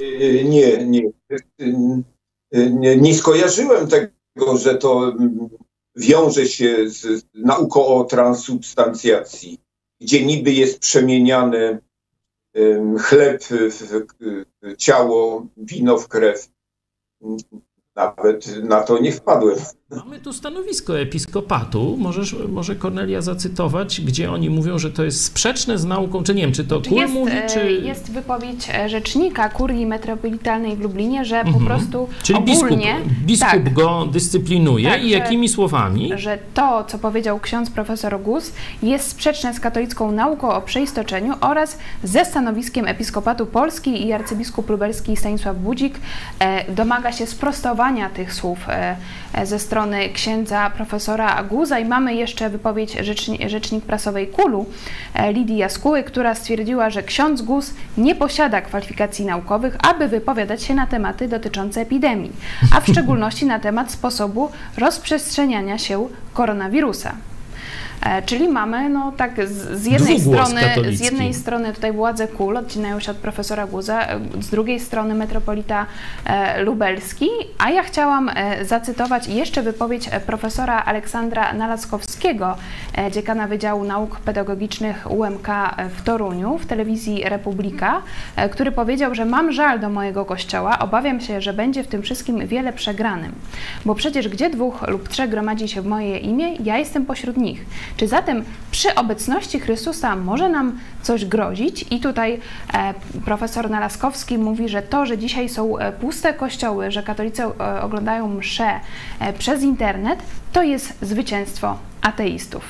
Y, 0.00 0.44
nie, 0.48 0.86
nie. 0.86 1.02
Y, 2.54 2.70
nie, 2.70 2.96
nie 2.96 3.14
skojarzyłem 3.14 3.88
tego, 3.88 4.58
że 4.58 4.74
to 4.74 5.12
wiąże 5.96 6.46
się 6.46 6.90
z 6.90 7.24
nauką 7.34 7.86
o 7.86 8.04
transubstancjacji, 8.04 9.60
gdzie 10.00 10.26
niby 10.26 10.52
jest 10.52 10.78
przemieniany 10.78 11.78
chleb 13.00 13.42
w 13.44 14.76
ciało, 14.76 15.46
wino 15.56 15.98
w 15.98 16.08
krew. 16.08 16.48
Nawet 17.96 18.62
na 18.62 18.82
to 18.82 18.98
nie 18.98 19.12
wpadłem. 19.12 19.58
Mamy 19.96 20.18
tu 20.18 20.32
stanowisko 20.32 21.00
episkopatu. 21.00 21.96
Możesz, 21.98 22.36
może 22.48 22.76
Kornelia 22.76 23.22
zacytować, 23.22 24.00
gdzie 24.00 24.32
oni 24.32 24.50
mówią, 24.50 24.78
że 24.78 24.90
to 24.90 25.04
jest 25.04 25.24
sprzeczne 25.24 25.78
z 25.78 25.84
nauką, 25.84 26.22
czy 26.22 26.34
nie 26.34 26.42
wiem, 26.42 26.52
czy 26.52 26.64
to 26.64 26.80
KUL 26.80 26.98
jest, 26.98 27.14
mówi, 27.14 27.32
e, 27.32 27.46
czy... 27.46 27.72
Jest 27.72 28.12
wypowiedź 28.12 28.68
e, 28.74 28.88
rzecznika 28.88 29.48
kurii 29.48 29.86
metropolitalnej 29.86 30.76
w 30.76 30.80
Lublinie, 30.80 31.24
że 31.24 31.36
mhm. 31.36 31.58
po 31.58 31.64
prostu 31.64 32.08
Czyli 32.22 32.38
ogólnie... 32.38 32.96
biskup, 33.02 33.26
biskup 33.26 33.50
tak, 33.50 33.72
go 33.72 34.06
dyscyplinuje 34.12 34.90
tak, 34.90 35.04
i 35.04 35.10
jakimi 35.10 35.48
że, 35.48 35.54
słowami? 35.54 36.10
Że 36.16 36.38
to, 36.54 36.84
co 36.84 36.98
powiedział 36.98 37.40
ksiądz 37.40 37.70
profesor 37.70 38.20
Gus, 38.20 38.52
jest 38.82 39.08
sprzeczne 39.08 39.54
z 39.54 39.60
katolicką 39.60 40.12
nauką 40.12 40.52
o 40.52 40.62
przeistoczeniu 40.62 41.34
oraz 41.40 41.78
ze 42.04 42.24
stanowiskiem 42.24 42.86
episkopatu 42.86 43.46
Polski 43.46 44.06
i 44.06 44.12
arcybiskup 44.12 44.70
lubelski 44.70 45.16
Stanisław 45.16 45.56
Budzik 45.56 46.00
e, 46.38 46.72
domaga 46.72 47.12
się 47.12 47.26
sprostowania 47.26 48.10
tych 48.10 48.34
słów 48.34 48.58
ze 49.44 49.58
strony 49.58 49.83
strony 49.84 50.08
księdza 50.08 50.70
profesora 50.70 51.42
Guza 51.42 51.78
i 51.78 51.84
mamy 51.84 52.14
jeszcze 52.14 52.50
wypowiedź 52.50 52.92
rzecznik, 52.92 53.48
rzecznik 53.48 53.84
prasowej 53.84 54.26
Kulu 54.26 54.66
e, 55.14 55.32
Lidii 55.32 55.56
Jaskuły, 55.56 56.02
która 56.02 56.34
stwierdziła, 56.34 56.90
że 56.90 57.02
ksiądz 57.02 57.42
Guz 57.42 57.74
nie 57.98 58.14
posiada 58.14 58.60
kwalifikacji 58.60 59.24
naukowych, 59.24 59.76
aby 59.82 60.08
wypowiadać 60.08 60.62
się 60.62 60.74
na 60.74 60.86
tematy 60.86 61.28
dotyczące 61.28 61.80
epidemii, 61.80 62.32
a 62.72 62.80
w 62.80 62.86
szczególności 62.86 63.46
na 63.46 63.58
temat 63.58 63.90
sposobu 63.90 64.50
rozprzestrzeniania 64.78 65.78
się 65.78 66.08
koronawirusa. 66.34 67.14
E, 68.04 68.22
czyli 68.22 68.48
mamy 68.48 68.88
no 68.88 69.12
tak 69.16 69.48
z, 69.48 69.80
z 69.80 69.86
jednej 69.86 70.20
strony 70.20 70.60
z 70.92 71.00
jednej 71.00 71.34
strony 71.34 71.72
tutaj 71.72 71.92
władze 71.92 72.28
KUL 72.28 72.56
odcinają 72.56 73.00
się 73.00 73.10
od 73.10 73.16
profesora 73.16 73.66
Guza, 73.66 74.02
e, 74.02 74.20
z 74.40 74.50
drugiej 74.50 74.80
strony 74.80 75.14
metropolita 75.14 75.86
e, 76.24 76.62
lubelski, 76.62 77.28
a 77.58 77.70
ja 77.70 77.82
chciałam 77.82 78.30
zacytować 78.62 79.28
jeszcze 79.28 79.62
wypowiedź 79.62 80.10
profesora 80.26 80.82
Aleksandra 80.82 81.52
Nalaskowskiego, 81.52 82.56
dziekana 83.12 83.46
Wydziału 83.48 83.84
Nauk 83.84 84.20
Pedagogicznych 84.20 85.10
UMK 85.10 85.48
w 85.96 86.02
Toruniu 86.02 86.58
w 86.58 86.66
telewizji 86.66 87.22
Republika, 87.24 88.02
który 88.50 88.72
powiedział, 88.72 89.14
że 89.14 89.24
mam 89.24 89.52
żal 89.52 89.80
do 89.80 89.88
mojego 89.88 90.24
kościoła, 90.24 90.78
obawiam 90.78 91.20
się, 91.20 91.40
że 91.40 91.52
będzie 91.52 91.84
w 91.84 91.86
tym 91.86 92.02
wszystkim 92.02 92.46
wiele 92.46 92.72
przegranym, 92.72 93.32
bo 93.84 93.94
przecież 93.94 94.28
gdzie 94.28 94.50
dwóch 94.50 94.88
lub 94.88 95.08
trzech 95.08 95.30
gromadzi 95.30 95.68
się 95.68 95.82
w 95.82 95.86
moje 95.86 96.18
imię, 96.18 96.56
ja 96.56 96.78
jestem 96.78 97.06
pośród 97.06 97.36
nich. 97.36 97.66
Czy 97.96 98.08
zatem 98.08 98.44
przy 98.70 98.94
obecności 98.94 99.60
Chrystusa 99.60 100.16
może 100.16 100.48
nam 100.48 100.78
coś 101.02 101.24
grozić? 101.24 101.84
I 101.90 102.00
tutaj 102.00 102.40
e, 102.74 102.94
profesor 103.24 103.70
Nalaskowski 103.70 104.38
mówi, 104.38 104.68
że 104.68 104.82
to, 104.82 105.06
że 105.06 105.18
dzisiaj 105.18 105.48
są 105.48 105.78
e, 105.78 105.92
puste 105.92 106.34
kościoły, 106.34 106.90
że 106.90 107.02
katolicy 107.02 107.42
e, 107.42 107.82
oglądają 107.82 108.28
msze 108.28 108.80
przez 109.38 109.62
internet, 109.62 110.22
to 110.52 110.62
jest 110.62 110.98
zwycięstwo 111.02 111.78
ateistów. 112.02 112.64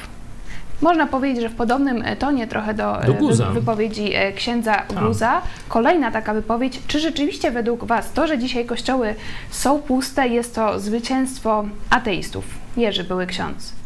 Można 0.83 1.07
powiedzieć, 1.07 1.43
że 1.43 1.49
w 1.49 1.55
podobnym 1.55 2.05
tonie 2.19 2.47
trochę 2.47 2.75
do, 2.75 2.97
do 3.07 3.51
wypowiedzi 3.53 4.13
księdza 4.37 4.75
tak. 4.75 5.05
Guza. 5.07 5.43
Kolejna 5.69 6.11
taka 6.11 6.35
wypowiedź. 6.35 6.81
Czy 6.87 7.01
rzeczywiście 7.01 7.51
według 7.51 7.85
Was 7.85 8.13
to, 8.13 8.27
że 8.27 8.39
dzisiaj 8.39 8.67
kościoły 8.67 9.15
są 9.51 9.79
puste, 9.83 10.29
jest 10.29 10.55
to 10.55 10.81
zwycięstwo 10.81 11.65
ateistów? 11.91 12.45
Jerzy 12.77 13.05
były 13.05 13.27
ksiądz. 13.27 13.84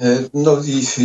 E, 0.00 0.28
no 0.34 0.56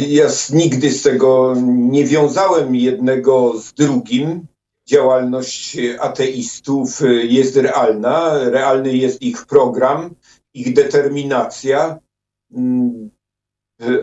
ja 0.08 0.28
nigdy 0.50 0.92
z 0.92 1.02
tego 1.02 1.56
nie 1.66 2.06
wiązałem 2.06 2.76
jednego 2.76 3.60
z 3.60 3.74
drugim. 3.74 4.48
Działalność 4.88 5.78
ateistów 6.00 7.02
jest 7.24 7.56
realna, 7.56 8.40
realny 8.50 8.98
jest 8.98 9.22
ich 9.22 9.46
program, 9.46 10.16
ich 10.54 10.74
determinacja. 10.74 12.00
Mm, 12.54 13.10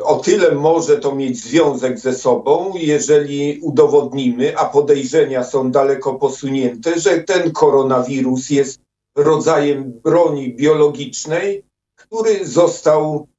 o 0.03 0.17
tyle 0.17 0.55
może 0.55 0.99
to 0.99 1.15
mieć 1.15 1.41
związek 1.41 1.99
ze 1.99 2.15
sobą, 2.15 2.73
jeżeli 2.77 3.61
udowodnimy, 3.61 4.59
a 4.59 4.65
podejrzenia 4.65 5.45
są 5.45 5.71
daleko 5.71 6.15
posunięte, 6.15 7.01
że 7.01 7.19
ten 7.19 7.53
koronawirus 7.53 8.51
jest 8.51 8.81
rodzajem 9.17 10.01
broni 10.05 10.55
biologicznej, 10.55 11.65
który 11.97 12.47
został 12.47 13.29
E, 13.29 13.38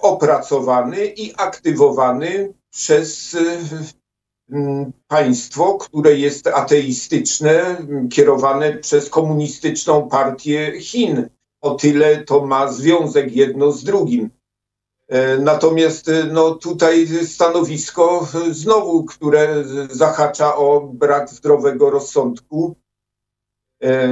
opracowany 0.00 1.06
i 1.06 1.34
aktywowany 1.36 2.54
przez 2.70 3.34
e, 3.34 3.58
państwo, 5.08 5.74
które 5.74 6.14
jest 6.14 6.46
ateistyczne, 6.46 7.86
kierowane 8.10 8.72
przez 8.72 9.10
komunistyczną 9.10 10.08
partię 10.08 10.80
Chin. 10.80 11.28
O 11.60 11.74
tyle 11.74 12.24
to 12.24 12.46
ma 12.46 12.72
związek 12.72 13.36
jedno 13.36 13.72
z 13.72 13.84
drugim. 13.84 14.30
E, 15.08 15.38
natomiast 15.38 16.10
no, 16.32 16.54
tutaj 16.54 17.06
stanowisko 17.26 18.28
znowu, 18.50 19.04
które 19.04 19.64
zahacza 19.90 20.56
o 20.56 20.80
brak 20.80 21.30
zdrowego 21.30 21.90
rozsądku, 21.90 22.76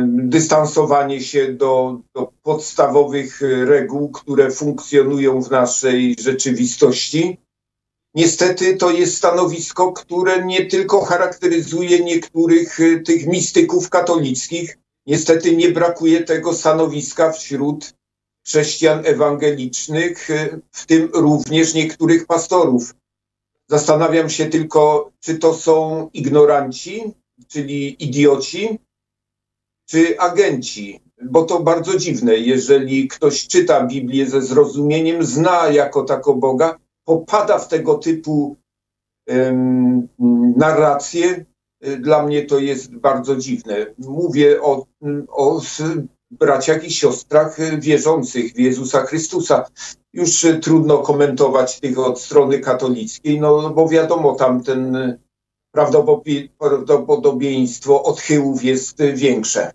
dystansowanie 0.07 1.21
się 1.21 1.53
do, 1.53 2.01
do, 2.15 2.33
podstawowych 2.43 3.41
reguł, 3.65 4.11
które 4.11 4.51
funkcjonują 4.51 5.43
w 5.43 5.51
naszej 5.51 6.17
rzeczywistości. 6.19 7.39
Niestety 8.17 8.77
to 8.77 8.91
jest 8.91 9.17
stanowisko, 9.17 9.93
które 9.93 10.45
nie 10.45 10.67
tylko 10.67 11.05
charakteryzuje 11.05 12.05
niektórych 12.05 12.81
e, 12.81 13.01
tych 13.01 13.27
mistyków 13.27 13.91
katolickich, 13.91 14.79
niestety 15.07 15.57
nie 15.57 15.69
brakuje 15.69 16.25
tego 16.25 16.55
stanowiska 16.55 17.33
wśród 17.33 17.95
chrześcijan 18.47 19.03
ewangelicznych, 19.07 20.31
e, 20.31 20.61
w 20.71 20.87
tym 20.87 21.11
również 21.15 21.75
niektórych 21.75 22.27
pastorów. 22.27 22.95
Zastanawiam 23.69 24.31
się 24.31 24.47
tylko, 24.47 25.13
czy 25.21 25.39
to 25.39 25.55
są 25.55 26.09
ignoranci, 26.13 27.03
czyli 27.49 28.05
idioci, 28.05 28.79
czy 29.87 30.19
agenci. 30.21 31.01
Bo 31.23 31.43
to 31.43 31.61
bardzo 31.61 31.99
dziwne, 31.99 32.37
jeżeli 32.37 33.09
ktoś 33.09 33.47
czyta 33.47 33.87
Biblię 33.87 34.27
ze 34.27 34.43
zrozumieniem, 34.43 35.25
zna 35.25 35.69
jako 35.69 36.03
tako 36.03 36.35
Boga, 36.35 36.79
popada 37.05 37.59
w 37.59 37.69
tego 37.69 37.95
typu 37.95 38.57
um, 39.27 40.09
narracje, 40.57 41.45
dla 41.99 42.23
mnie 42.23 42.43
to 42.43 42.59
jest 42.59 42.95
bardzo 42.95 43.37
dziwne. 43.37 43.87
Mówię 43.99 44.63
o, 44.63 44.87
o 45.29 45.61
braciach 46.31 46.85
i 46.85 46.91
siostrach 46.91 47.57
wierzących 47.81 48.53
w 48.53 48.59
Jezusa 48.59 49.03
Chrystusa. 49.03 49.67
Już 50.13 50.47
trudno 50.63 50.99
komentować 50.99 51.81
tych 51.81 51.99
od 51.99 52.21
strony 52.21 52.59
katolickiej, 52.59 53.41
no 53.41 53.71
bo 53.71 53.89
wiadomo, 53.89 54.35
tam 54.35 54.63
ten 54.63 55.19
prawdopodobieństwo 56.59 58.03
odchyłów 58.03 58.65
jest 58.65 59.03
większe. 59.15 59.73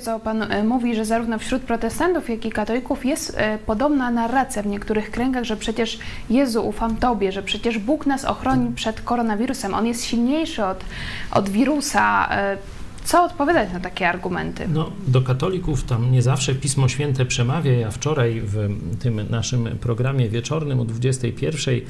Co 0.00 0.20
Pan 0.20 0.42
e, 0.42 0.64
mówi, 0.64 0.94
że 0.94 1.04
zarówno 1.04 1.38
wśród 1.38 1.62
protestantów, 1.62 2.30
jak 2.30 2.44
i 2.44 2.50
katolików 2.50 3.04
jest 3.04 3.34
e, 3.36 3.58
podobna 3.58 4.10
narracja 4.10 4.62
w 4.62 4.66
niektórych 4.66 5.10
kręgach, 5.10 5.44
że 5.44 5.56
przecież 5.56 5.98
Jezu, 6.30 6.68
ufam 6.68 6.96
Tobie, 6.96 7.32
że 7.32 7.42
przecież 7.42 7.78
Bóg 7.78 8.06
nas 8.06 8.24
ochroni 8.24 8.74
przed 8.74 9.00
koronawirusem. 9.00 9.74
On 9.74 9.86
jest 9.86 10.04
silniejszy 10.04 10.64
od, 10.64 10.84
od 11.30 11.48
wirusa. 11.48 12.28
E, 12.30 12.58
co 13.04 13.24
odpowiadać 13.24 13.72
na 13.72 13.80
takie 13.80 14.08
argumenty? 14.08 14.68
No, 14.72 14.90
do 15.06 15.22
katolików 15.22 15.84
tam 15.84 16.12
nie 16.12 16.22
zawsze 16.22 16.54
Pismo 16.54 16.88
Święte 16.88 17.24
przemawia. 17.24 17.72
Ja 17.72 17.90
wczoraj 17.90 18.40
w 18.40 18.68
tym 19.02 19.30
naszym 19.30 19.78
programie 19.80 20.28
wieczornym 20.28 20.80
o 20.80 20.84
21 20.84 21.80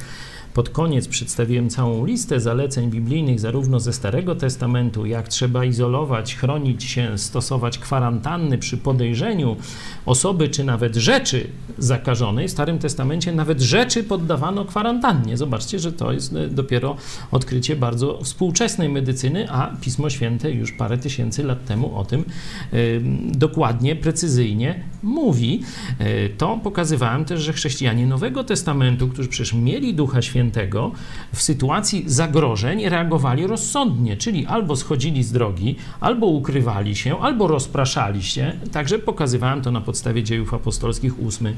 pod 0.58 0.70
koniec 0.70 1.08
przedstawiłem 1.08 1.70
całą 1.70 2.06
listę 2.06 2.40
zaleceń 2.40 2.90
biblijnych, 2.90 3.40
zarówno 3.40 3.80
ze 3.80 3.92
Starego 3.92 4.34
Testamentu, 4.34 5.06
jak 5.06 5.28
trzeba 5.28 5.64
izolować, 5.64 6.36
chronić 6.36 6.84
się, 6.84 7.18
stosować 7.18 7.78
kwarantanny 7.78 8.58
przy 8.58 8.76
podejrzeniu 8.76 9.56
osoby 10.06 10.48
czy 10.48 10.64
nawet 10.64 10.96
rzeczy 10.96 11.46
zakażonej. 11.78 12.48
W 12.48 12.50
Starym 12.50 12.78
Testamencie 12.78 13.32
nawet 13.32 13.60
rzeczy 13.60 14.04
poddawano 14.04 14.64
kwarantannie. 14.64 15.36
Zobaczcie, 15.36 15.78
że 15.78 15.92
to 15.92 16.12
jest 16.12 16.32
e, 16.32 16.48
dopiero 16.48 16.96
odkrycie 17.30 17.76
bardzo 17.76 18.18
współczesnej 18.22 18.88
medycyny, 18.88 19.50
a 19.50 19.76
Pismo 19.80 20.10
Święte 20.10 20.50
już 20.50 20.72
parę 20.72 20.98
tysięcy 20.98 21.42
lat 21.42 21.64
temu 21.64 21.98
o 21.98 22.04
tym 22.04 22.24
y, 22.72 23.00
dokładnie, 23.32 23.96
precyzyjnie 23.96 24.84
mówi. 25.02 25.62
Y, 26.00 26.30
to 26.38 26.60
pokazywałem 26.62 27.24
też, 27.24 27.40
że 27.40 27.52
chrześcijanie 27.52 28.06
Nowego 28.06 28.44
Testamentu, 28.44 29.08
którzy 29.08 29.28
przecież 29.28 29.54
mieli 29.54 29.94
Ducha 29.94 30.22
Świętego, 30.22 30.47
Świętego 30.48 30.92
w 31.34 31.42
sytuacji 31.42 32.04
zagrożeń 32.06 32.88
reagowali 32.88 33.46
rozsądnie, 33.46 34.16
czyli 34.16 34.46
albo 34.46 34.76
schodzili 34.76 35.22
z 35.24 35.32
drogi, 35.32 35.76
albo 36.00 36.26
ukrywali 36.26 36.96
się, 36.96 37.18
albo 37.20 37.46
rozpraszali 37.46 38.22
się. 38.22 38.52
Także 38.72 38.98
pokazywałem 38.98 39.62
to 39.62 39.70
na 39.70 39.80
podstawie 39.80 40.22
dziejów 40.22 40.54
apostolskich, 40.54 41.22
ósmy 41.22 41.54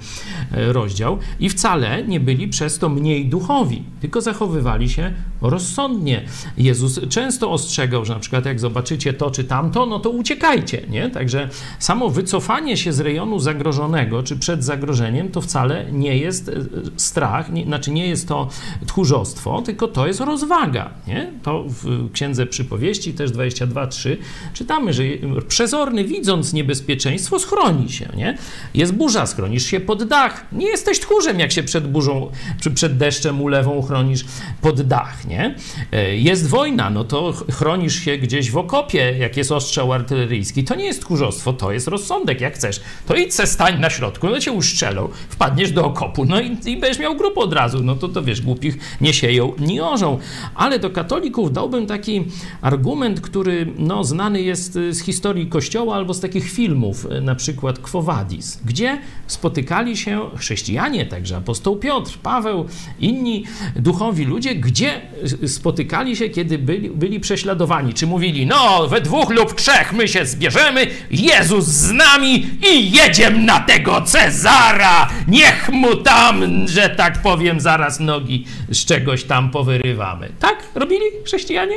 e, 0.53 0.73
rozdział. 0.73 1.19
I 1.41 1.49
wcale 1.49 2.05
nie 2.05 2.21
byli 2.21 2.49
przez 2.49 2.79
to 2.79 2.89
mniej 2.89 3.27
duchowi, 3.27 3.83
tylko 4.01 4.21
zachowywali 4.21 4.89
się 4.89 5.15
rozsądnie. 5.41 6.25
Jezus 6.59 7.01
często 7.09 7.51
ostrzegał, 7.51 8.05
że 8.05 8.15
na 8.15 8.21
przykład 8.21 8.47
jak 8.47 8.61
zobaczycie 8.61 9.13
to 9.13 9.31
czy 9.31 9.45
tamto, 9.45 9.87
no 9.87 9.99
to 9.99 10.11
uciekajcie, 10.11 10.83
nie? 10.89 11.11
Także 11.11 11.49
samo 11.79 12.11
wycofanie 12.11 12.77
się 12.77 12.93
z 12.93 13.01
rejonu 13.01 13.39
zagrożonego, 13.39 14.23
czy 14.23 14.37
przed 14.37 14.65
zagrożeniem, 14.65 15.29
to 15.29 15.41
wcale 15.41 15.93
nie 15.93 16.17
jest 16.17 16.49
e, 16.49 16.53
strach, 16.97 17.53
nie, 17.53 17.65
znaczy 17.65 17.91
nie 17.91 18.07
jest 18.07 18.29
to 18.29 18.49
tchórzostwo, 18.87 19.63
tylko 19.63 19.89
to 19.89 20.07
jest 20.07 20.21
rozwaga. 20.21 20.91
Nie? 21.07 21.33
To 21.43 21.65
w 21.69 22.13
Księdze 22.13 22.47
Przypowieści, 22.47 23.13
też 23.13 23.31
22.3, 23.31 24.17
czytamy, 24.55 24.93
że 24.93 25.03
przezorny 25.49 26.05
widząc 26.05 26.53
niebezpieczeństwo 26.53 27.39
schroni 27.39 27.89
się. 27.89 28.09
Nie? 28.17 28.39
Jest 28.75 28.95
burza, 28.95 29.27
schronisz 29.27 29.67
się 29.67 29.81
pod 29.81 30.05
dach. 30.05 30.47
Nie 30.53 30.67
jesteś 30.67 31.01
tchórzem, 31.01 31.41
jak 31.41 31.53
się 31.53 31.63
przed 31.63 31.91
burzą, 31.91 32.31
czy 32.61 32.71
przed 32.71 32.97
deszczem 32.97 33.43
ulewą 33.43 33.83
chronisz 33.83 34.25
pod 34.61 34.83
dach. 34.83 35.27
Nie? 35.27 35.55
E, 35.93 36.17
jest 36.17 36.49
wojna, 36.49 36.91
no 36.91 37.05
to 37.05 37.33
chronisz 37.53 38.05
się 38.05 38.19
gdzieś 38.19 38.51
w 38.51 38.57
okopie, 38.57 39.15
jak 39.19 39.37
jest 39.37 39.53
ostrzał 39.53 39.93
artyleryjski. 39.93 40.65
To 40.65 40.75
nie 40.75 40.85
jest 40.85 41.01
tchórzostwo, 41.01 41.53
to 41.53 41.73
jest 41.73 41.89
rozsądek, 41.89 42.41
jak 42.41 42.55
chcesz. 42.55 42.81
To 43.07 43.15
idź 43.15 43.35
se 43.35 43.47
stań 43.47 43.81
na 43.81 43.91
środku, 43.91 44.27
no 44.29 44.41
cię 44.41 44.53
uszczelą, 44.53 45.09
wpadniesz 45.29 45.73
do 45.73 45.85
okopu, 45.85 46.25
no 46.25 46.41
i, 46.41 46.57
i 46.67 46.77
będziesz 46.77 46.99
miał 46.99 47.17
grupę 47.17 47.41
od 47.41 47.53
razu. 47.53 47.83
No 47.83 47.97
to, 47.97 48.09
to 48.09 48.23
wiesz, 48.23 48.43
głupi 48.43 48.60
głupich 48.61 48.99
nie 49.01 49.13
sieją, 49.13 49.53
nie 49.59 49.85
orzą. 49.85 50.19
Ale 50.55 50.79
do 50.79 50.91
katolików 50.91 51.53
dałbym 51.53 51.87
taki 51.87 52.25
argument, 52.61 53.21
który 53.21 53.67
no, 53.79 54.05
znany 54.05 54.43
jest 54.43 54.77
y, 54.77 54.95
z 54.95 55.03
historii 55.03 55.47
Kościoła 55.47 55.97
albo 55.97 56.15
z 56.15 56.21
takich 56.21 56.51
filmów, 56.51 57.07
y, 57.07 57.21
na 57.21 57.35
przykład 57.35 57.79
Quo 57.79 58.03
Vadis, 58.03 58.61
gdzie 58.65 58.99
spotykali 59.27 59.97
się 59.97 60.31
chrześcijanie, 60.37 61.07
także 61.07 61.37
apostoł 61.37 61.77
Piotr, 61.77 62.19
Paweł, 62.23 62.67
inni 63.01 63.45
duchowi 63.77 64.25
ludzie, 64.25 64.55
gdzie 64.55 65.01
y, 65.43 65.49
spotykali 65.49 66.17
się, 66.17 66.29
kiedy 66.29 66.59
byli, 66.59 66.91
byli 66.91 67.21
prześladowani. 67.21 67.95
Czy 67.95 68.07
mówili, 68.07 68.47
no 68.47 68.89
we 68.89 69.01
dwóch 69.01 69.31
lub 69.31 69.55
trzech 69.55 69.93
my 69.93 70.09
się 70.09 70.27
zbierzemy, 70.27 70.87
Jezus 71.11 71.65
z 71.65 71.93
nami 71.93 72.47
i 72.73 72.91
jedziemy 72.91 73.39
na 73.39 73.61
tego 73.61 74.03
Cezara, 74.03 75.09
niech 75.29 75.69
mu 75.73 75.97
tam, 75.97 76.69
że 76.69 76.89
tak 76.89 77.23
powiem, 77.23 77.61
zaraz 77.61 78.01
nogi 78.01 78.45
z 78.71 78.85
czegoś 78.85 79.25
tam 79.25 79.51
powyrywamy. 79.51 80.29
Tak 80.39 80.67
robili 80.75 81.05
chrześcijanie? 81.25 81.77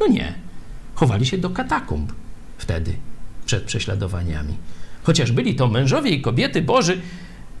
No 0.00 0.06
nie. 0.06 0.34
Chowali 0.94 1.26
się 1.26 1.38
do 1.38 1.50
katakumb 1.50 2.12
wtedy, 2.58 2.96
przed 3.46 3.64
prześladowaniami. 3.64 4.54
Chociaż 5.02 5.32
byli 5.32 5.54
to 5.54 5.68
mężowie 5.68 6.10
i 6.10 6.20
kobiety 6.20 6.62
Boży, 6.62 7.00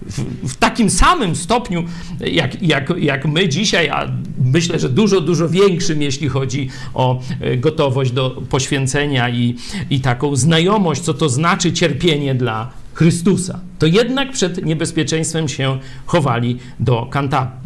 w, 0.02 0.48
w, 0.52 0.56
takim 0.56 0.90
samym 0.90 1.36
stopniu 1.36 1.84
jak, 2.20 2.62
jak, 2.62 2.92
jak 2.98 3.26
my 3.26 3.48
dzisiaj, 3.48 3.88
a 3.88 4.12
myślę, 4.44 4.78
że 4.78 4.88
dużo, 4.88 5.20
dużo 5.20 5.48
większym, 5.48 6.02
jeśli 6.02 6.28
chodzi 6.28 6.68
o 6.94 7.20
e, 7.40 7.56
gotowość 7.56 8.12
do 8.12 8.30
poświęcenia 8.30 9.28
i, 9.28 9.56
i 9.90 10.00
taką 10.00 10.36
znajomość, 10.36 11.00
co 11.00 11.14
to 11.14 11.28
znaczy 11.28 11.72
cierpienie 11.72 12.34
dla 12.34 12.70
Chrystusa, 12.98 13.60
to 13.78 13.86
jednak 13.86 14.32
przed 14.32 14.64
niebezpieczeństwem 14.64 15.48
się 15.48 15.78
chowali 16.06 16.58
do 16.80 17.10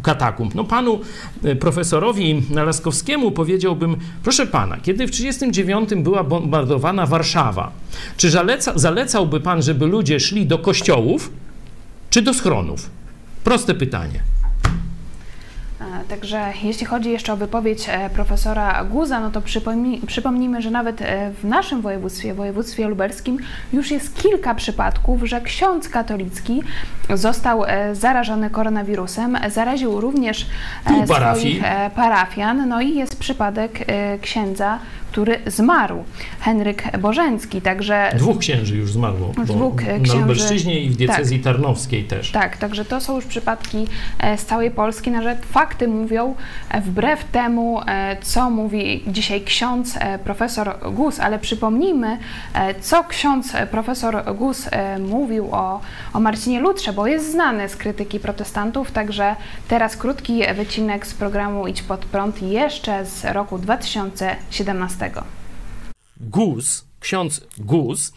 katakumb. 0.01 0.55
No 0.55 0.63
panu 0.63 0.99
e, 1.43 1.55
profesorowi 1.55 2.43
Nalaskowskiemu 2.49 3.31
powiedziałbym, 3.31 3.95
proszę 4.23 4.47
pana, 4.47 4.77
kiedy 4.77 5.07
w 5.07 5.11
1939 5.11 6.03
była 6.03 6.23
bombardowana 6.23 7.05
Warszawa, 7.05 7.71
czy 8.17 8.29
zaleca, 8.29 8.73
zalecałby 8.75 9.39
pan, 9.39 9.61
żeby 9.61 9.85
ludzie 9.85 10.19
szli 10.19 10.45
do 10.45 10.57
kościołów, 10.59 11.31
czy 12.09 12.21
do 12.21 12.33
schronów? 12.33 12.89
Proste 13.43 13.73
pytanie. 13.73 14.32
Także 16.09 16.53
jeśli 16.63 16.85
chodzi 16.85 17.11
jeszcze 17.11 17.33
o 17.33 17.37
wypowiedź 17.37 17.85
e, 17.89 18.09
profesora 18.09 18.83
Guza, 18.83 19.19
no 19.19 19.31
to 19.31 19.41
przypomnij, 19.41 20.01
przypomnijmy, 20.07 20.61
że 20.61 20.71
nawet 20.71 21.01
e, 21.01 21.31
w 21.31 21.43
naszym 21.43 21.81
województwie, 21.81 22.33
województwie 22.33 22.87
lubelskim, 22.87 23.39
już 23.73 23.91
jest 23.91 24.21
kilka 24.21 24.55
przypadków, 24.55 25.23
że 25.23 25.41
ksiądz 25.41 25.89
katolicki 25.89 26.63
został 27.13 27.65
e, 27.65 27.95
zarażony 27.95 28.49
koronawirusem, 28.49 29.37
zaraził 29.49 30.01
również 30.01 30.45
swoich 31.05 31.63
parafian, 31.95 32.69
no 32.69 32.81
i 32.81 32.95
jest 32.95 33.19
przypadek 33.19 33.85
księdza 34.21 34.79
który 35.13 35.39
zmarł, 35.47 36.03
Henryk 36.39 36.97
Bożencki, 36.97 37.61
także... 37.61 38.11
Dwóch 38.15 38.37
księży 38.37 38.77
już 38.77 38.91
zmarło, 38.91 39.31
dwóch 39.45 39.75
księży, 39.75 40.13
na 40.13 40.19
Lubelszczyźnie 40.19 40.79
i 40.79 40.89
w 40.89 40.95
diecezji 40.95 41.39
tak, 41.39 41.53
tarnowskiej 41.53 42.03
też. 42.03 42.31
Tak, 42.31 42.57
także 42.57 42.85
to 42.85 43.01
są 43.01 43.15
już 43.15 43.25
przypadki 43.25 43.87
e, 44.19 44.37
z 44.37 44.45
całej 44.45 44.71
Polski, 44.71 45.11
nawet 45.11 45.45
fakty 45.45 45.87
mówią 45.87 46.35
e, 46.69 46.81
wbrew 46.81 47.23
temu, 47.23 47.81
e, 47.87 48.17
co 48.21 48.49
mówi 48.49 49.03
dzisiaj 49.07 49.41
ksiądz 49.41 49.97
profesor 50.23 50.75
Gus, 50.91 51.19
ale 51.19 51.39
przypomnijmy, 51.39 52.17
co 52.81 53.03
ksiądz 53.03 53.53
profesor 53.71 54.35
Gus 54.35 54.69
mówił 54.99 55.49
o, 55.51 55.81
o 56.13 56.19
Marcinie 56.19 56.59
Lutrze, 56.59 56.93
bo 56.93 57.07
jest 57.07 57.31
znany 57.31 57.69
z 57.69 57.75
krytyki 57.75 58.19
protestantów, 58.19 58.91
także 58.91 59.35
teraz 59.67 59.97
krótki 59.97 60.41
wycinek 60.55 61.07
z 61.07 61.13
programu 61.13 61.67
Idź 61.67 61.81
Pod 61.81 62.05
Prąd 62.05 62.41
jeszcze 62.41 63.05
z 63.05 63.25
roku 63.25 63.57
2017. 63.57 65.02
Gus, 66.19 66.85
ksiądz 66.99 67.47
Gus, 67.57 68.13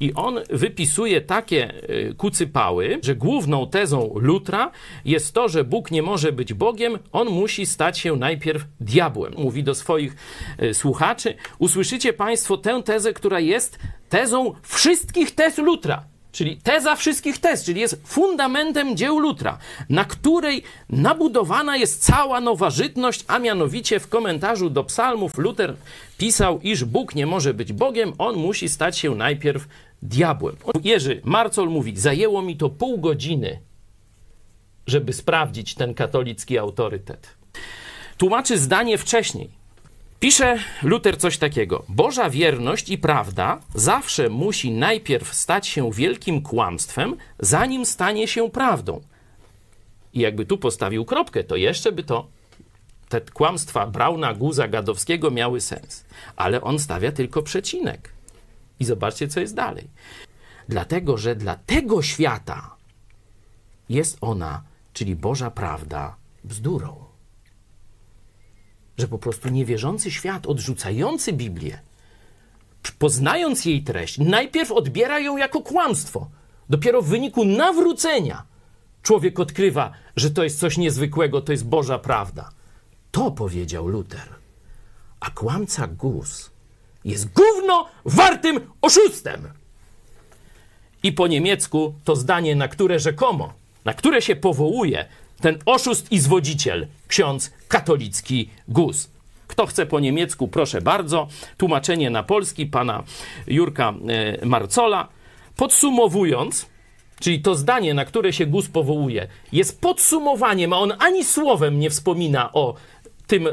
i 0.00 0.14
on 0.14 0.40
wypisuje 0.50 1.20
takie 1.20 1.74
e, 1.74 2.14
kucypały, 2.14 2.98
że 3.02 3.16
główną 3.16 3.68
tezą 3.68 4.10
Lutra 4.14 4.70
jest 5.04 5.34
to, 5.34 5.48
że 5.48 5.64
Bóg 5.64 5.90
nie 5.90 6.02
może 6.02 6.32
być 6.32 6.54
Bogiem, 6.54 6.98
on 7.12 7.28
musi 7.28 7.66
stać 7.66 7.98
się 7.98 8.16
najpierw 8.16 8.64
diabłem. 8.80 9.34
Mówi 9.38 9.64
do 9.64 9.74
swoich 9.74 10.16
e, 10.58 10.74
słuchaczy: 10.74 11.34
Usłyszycie 11.58 12.12
Państwo 12.12 12.56
tę 12.56 12.82
tezę, 12.82 13.12
która 13.12 13.40
jest 13.40 13.78
tezą 14.08 14.54
wszystkich 14.62 15.34
tez 15.34 15.58
Lutra. 15.58 16.09
Czyli 16.32 16.56
teza 16.56 16.96
wszystkich 16.96 17.38
tez, 17.38 17.64
czyli 17.64 17.80
jest 17.80 18.02
fundamentem 18.06 18.96
dzieł 18.96 19.18
Lutra, 19.18 19.58
na 19.88 20.04
której 20.04 20.62
nabudowana 20.88 21.76
jest 21.76 22.04
cała 22.04 22.40
noważytność, 22.40 23.24
a 23.28 23.38
mianowicie 23.38 24.00
w 24.00 24.08
komentarzu 24.08 24.70
do 24.70 24.84
psalmów 24.84 25.38
Luter 25.38 25.76
pisał, 26.18 26.60
iż 26.60 26.84
Bóg 26.84 27.14
nie 27.14 27.26
może 27.26 27.54
być 27.54 27.72
Bogiem, 27.72 28.12
on 28.18 28.36
musi 28.36 28.68
stać 28.68 28.98
się 28.98 29.14
najpierw 29.14 29.68
diabłem. 30.02 30.56
Jerzy 30.84 31.20
Marcol 31.24 31.68
mówi, 31.68 31.96
zajęło 31.96 32.42
mi 32.42 32.56
to 32.56 32.68
pół 32.68 32.98
godziny, 32.98 33.60
żeby 34.86 35.12
sprawdzić 35.12 35.74
ten 35.74 35.94
katolicki 35.94 36.58
autorytet. 36.58 37.28
Tłumaczy 38.16 38.58
zdanie 38.58 38.98
wcześniej. 38.98 39.59
Pisze 40.20 40.58
Luter 40.82 41.18
coś 41.18 41.38
takiego: 41.38 41.84
Boża 41.88 42.30
wierność 42.30 42.88
i 42.88 42.98
prawda 42.98 43.60
zawsze 43.74 44.28
musi 44.28 44.70
najpierw 44.70 45.34
stać 45.34 45.66
się 45.66 45.92
wielkim 45.92 46.42
kłamstwem, 46.42 47.16
zanim 47.38 47.86
stanie 47.86 48.28
się 48.28 48.50
prawdą. 48.50 49.00
I 50.12 50.20
jakby 50.20 50.46
tu 50.46 50.58
postawił 50.58 51.04
kropkę, 51.04 51.44
to 51.44 51.56
jeszcze 51.56 51.92
by 51.92 52.02
to 52.04 52.26
te 53.08 53.20
kłamstwa 53.20 53.86
Brauna, 53.86 54.34
Guza, 54.34 54.68
Gadowskiego 54.68 55.30
miały 55.30 55.60
sens. 55.60 56.04
Ale 56.36 56.60
on 56.60 56.78
stawia 56.78 57.12
tylko 57.12 57.42
przecinek. 57.42 58.12
I 58.80 58.84
zobaczcie, 58.84 59.28
co 59.28 59.40
jest 59.40 59.54
dalej. 59.54 59.88
Dlatego, 60.68 61.18
że 61.18 61.36
dla 61.36 61.56
tego 61.56 62.02
świata 62.02 62.76
jest 63.88 64.18
ona, 64.20 64.62
czyli 64.92 65.16
Boża 65.16 65.50
prawda, 65.50 66.16
bzdurą. 66.44 67.09
Że 69.00 69.08
po 69.08 69.18
prostu 69.18 69.48
niewierzący 69.48 70.10
świat, 70.10 70.46
odrzucający 70.46 71.32
Biblię, 71.32 71.78
poznając 72.98 73.64
jej 73.64 73.82
treść, 73.82 74.18
najpierw 74.18 74.72
odbiera 74.72 75.18
ją 75.20 75.36
jako 75.36 75.60
kłamstwo. 75.60 76.30
Dopiero 76.70 77.02
w 77.02 77.08
wyniku 77.08 77.44
nawrócenia 77.44 78.42
człowiek 79.02 79.40
odkrywa, 79.40 79.92
że 80.16 80.30
to 80.30 80.44
jest 80.44 80.58
coś 80.58 80.76
niezwykłego, 80.78 81.40
to 81.40 81.52
jest 81.52 81.66
Boża 81.66 81.98
prawda. 81.98 82.50
To 83.10 83.30
powiedział 83.30 83.88
Luter. 83.88 84.28
A 85.20 85.30
kłamca 85.30 85.86
Gus 85.86 86.50
jest 87.04 87.32
gówno 87.32 87.86
wartym 88.04 88.60
oszustem. 88.80 89.48
I 91.02 91.12
po 91.12 91.26
niemiecku 91.26 91.94
to 92.04 92.16
zdanie, 92.16 92.56
na 92.56 92.68
które 92.68 92.98
rzekomo, 92.98 93.52
na 93.84 93.94
które 93.94 94.22
się 94.22 94.36
powołuje 94.36 95.06
ten 95.40 95.58
oszust 95.66 96.12
i 96.12 96.18
zwodziciel, 96.18 96.86
ksiądz 97.08 97.52
katolicki 97.68 98.50
Gus. 98.68 99.10
Kto 99.46 99.66
chce 99.66 99.86
po 99.86 100.00
niemiecku, 100.00 100.48
proszę 100.48 100.80
bardzo. 100.80 101.28
Tłumaczenie 101.56 102.10
na 102.10 102.22
polski 102.22 102.66
pana 102.66 103.02
Jurka 103.46 103.94
e, 104.42 104.46
Marcola. 104.46 105.08
Podsumowując, 105.56 106.66
czyli 107.20 107.40
to 107.40 107.54
zdanie, 107.54 107.94
na 107.94 108.04
które 108.04 108.32
się 108.32 108.46
Gus 108.46 108.68
powołuje, 108.68 109.28
jest 109.52 109.80
podsumowaniem, 109.80 110.72
a 110.72 110.78
on 110.78 110.92
ani 110.98 111.24
słowem 111.24 111.80
nie 111.80 111.90
wspomina 111.90 112.52
o 112.52 112.74
tym 113.26 113.48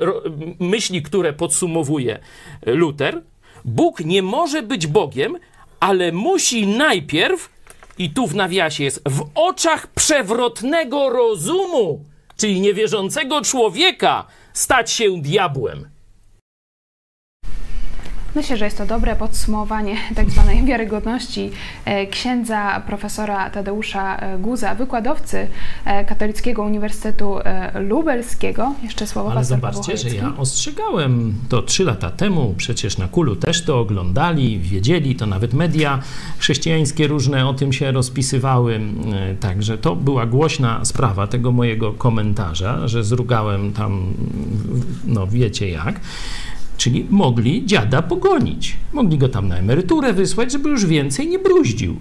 myśli, 0.60 1.02
które 1.02 1.34
podsumowuje 1.34 2.19
Luter. 2.65 3.21
Bóg 3.65 4.00
nie 4.00 4.21
może 4.21 4.63
być 4.63 4.88
Bogiem, 4.88 5.38
ale 5.80 6.12
musi 6.12 6.67
najpierw, 6.67 7.50
i 7.97 8.10
tu 8.10 8.27
w 8.27 8.36
nawiasie 8.36 8.83
jest, 8.83 9.01
w 9.05 9.29
oczach 9.36 9.88
przewrotnego 9.88 11.10
rozumu, 11.10 12.05
czyli 12.38 12.62
niewierzącego 12.62 13.41
człowieka, 13.41 14.25
stać 14.53 14.91
się 14.91 15.21
diabłem. 15.21 15.96
Myślę, 18.38 18.58
że 18.58 18.65
jest 18.65 18.78
to 18.78 18.86
dobre 18.86 19.15
podsumowanie 19.15 19.95
tak 20.15 20.30
zwanej 20.30 20.65
wiarygodności 20.65 21.52
e, 21.86 22.08
księdza 22.08 22.82
profesora 22.88 23.50
Tadeusza 23.50 24.17
e, 24.17 24.38
Guza, 24.38 24.76
wykładowcy 24.76 25.47
e, 25.86 26.06
Katolickiego 26.06 26.63
Uniwersytetu 26.63 27.36
Lubelskiego. 27.73 28.73
Jeszcze 28.84 29.08
słowo 29.08 29.32
Ale 29.32 29.45
zobaczcie, 29.45 29.97
że 29.97 30.10
ja 30.10 30.34
ostrzegałem 30.38 31.34
to 31.50 31.62
trzy 31.62 31.84
lata 31.84 32.12
temu, 32.12 32.54
przecież 32.58 32.97
na 32.97 33.08
Kulu 33.08 33.36
też 33.36 33.63
to 33.63 33.80
oglądali, 33.80 34.60
wiedzieli, 34.60 35.15
to 35.15 35.26
nawet 35.26 35.54
media 35.54 36.00
chrześcijańskie 36.38 37.08
różne 37.08 37.47
o 37.47 37.54
tym 37.54 37.73
się 37.73 37.91
rozpisywały, 37.91 38.80
także 39.39 39.78
to 39.78 39.95
była 39.95 40.26
głośna 40.26 40.86
sprawa 40.86 41.28
tego 41.28 41.52
mojego 41.52 41.93
komentarza, 41.93 42.88
że 42.88 43.04
zrugałem 43.04 43.73
tam, 43.73 44.13
no 45.06 45.28
wiecie 45.28 45.69
jak. 45.69 46.00
Czyli 46.77 47.05
mogli 47.09 47.65
dziada 47.65 48.01
pogonić. 48.01 48.77
Mogli 48.93 49.17
go 49.17 49.29
tam 49.29 49.47
na 49.47 49.57
emeryturę 49.57 50.13
wysłać, 50.13 50.51
żeby 50.51 50.69
już 50.69 50.85
więcej 50.85 51.27
nie 51.27 51.39
bruździł. 51.39 51.95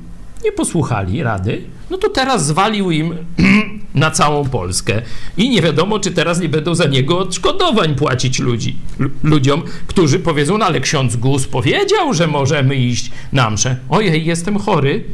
Nie 0.44 0.52
posłuchali 0.52 1.22
rady, 1.22 1.62
no 1.90 1.98
to 1.98 2.08
teraz 2.08 2.46
zwalił 2.46 2.90
im 2.90 3.14
na 3.94 4.10
całą 4.10 4.48
Polskę. 4.48 5.02
I 5.36 5.50
nie 5.50 5.62
wiadomo, 5.62 5.98
czy 5.98 6.10
teraz 6.10 6.40
nie 6.40 6.48
będą 6.48 6.74
za 6.74 6.86
niego 6.86 7.18
odszkodowań 7.18 7.94
płacić 7.94 8.38
ludzi, 8.38 8.76
ludziom, 9.22 9.62
którzy 9.86 10.18
powiedzą, 10.18 10.58
no 10.58 10.66
ale 10.66 10.80
ksiądz 10.80 11.16
Gus 11.16 11.46
powiedział, 11.46 12.14
że 12.14 12.26
możemy 12.26 12.76
iść 12.76 13.10
na 13.32 13.50
mszę. 13.50 13.76
Ojej, 13.88 14.26
jestem 14.26 14.58
chory, 14.58 15.04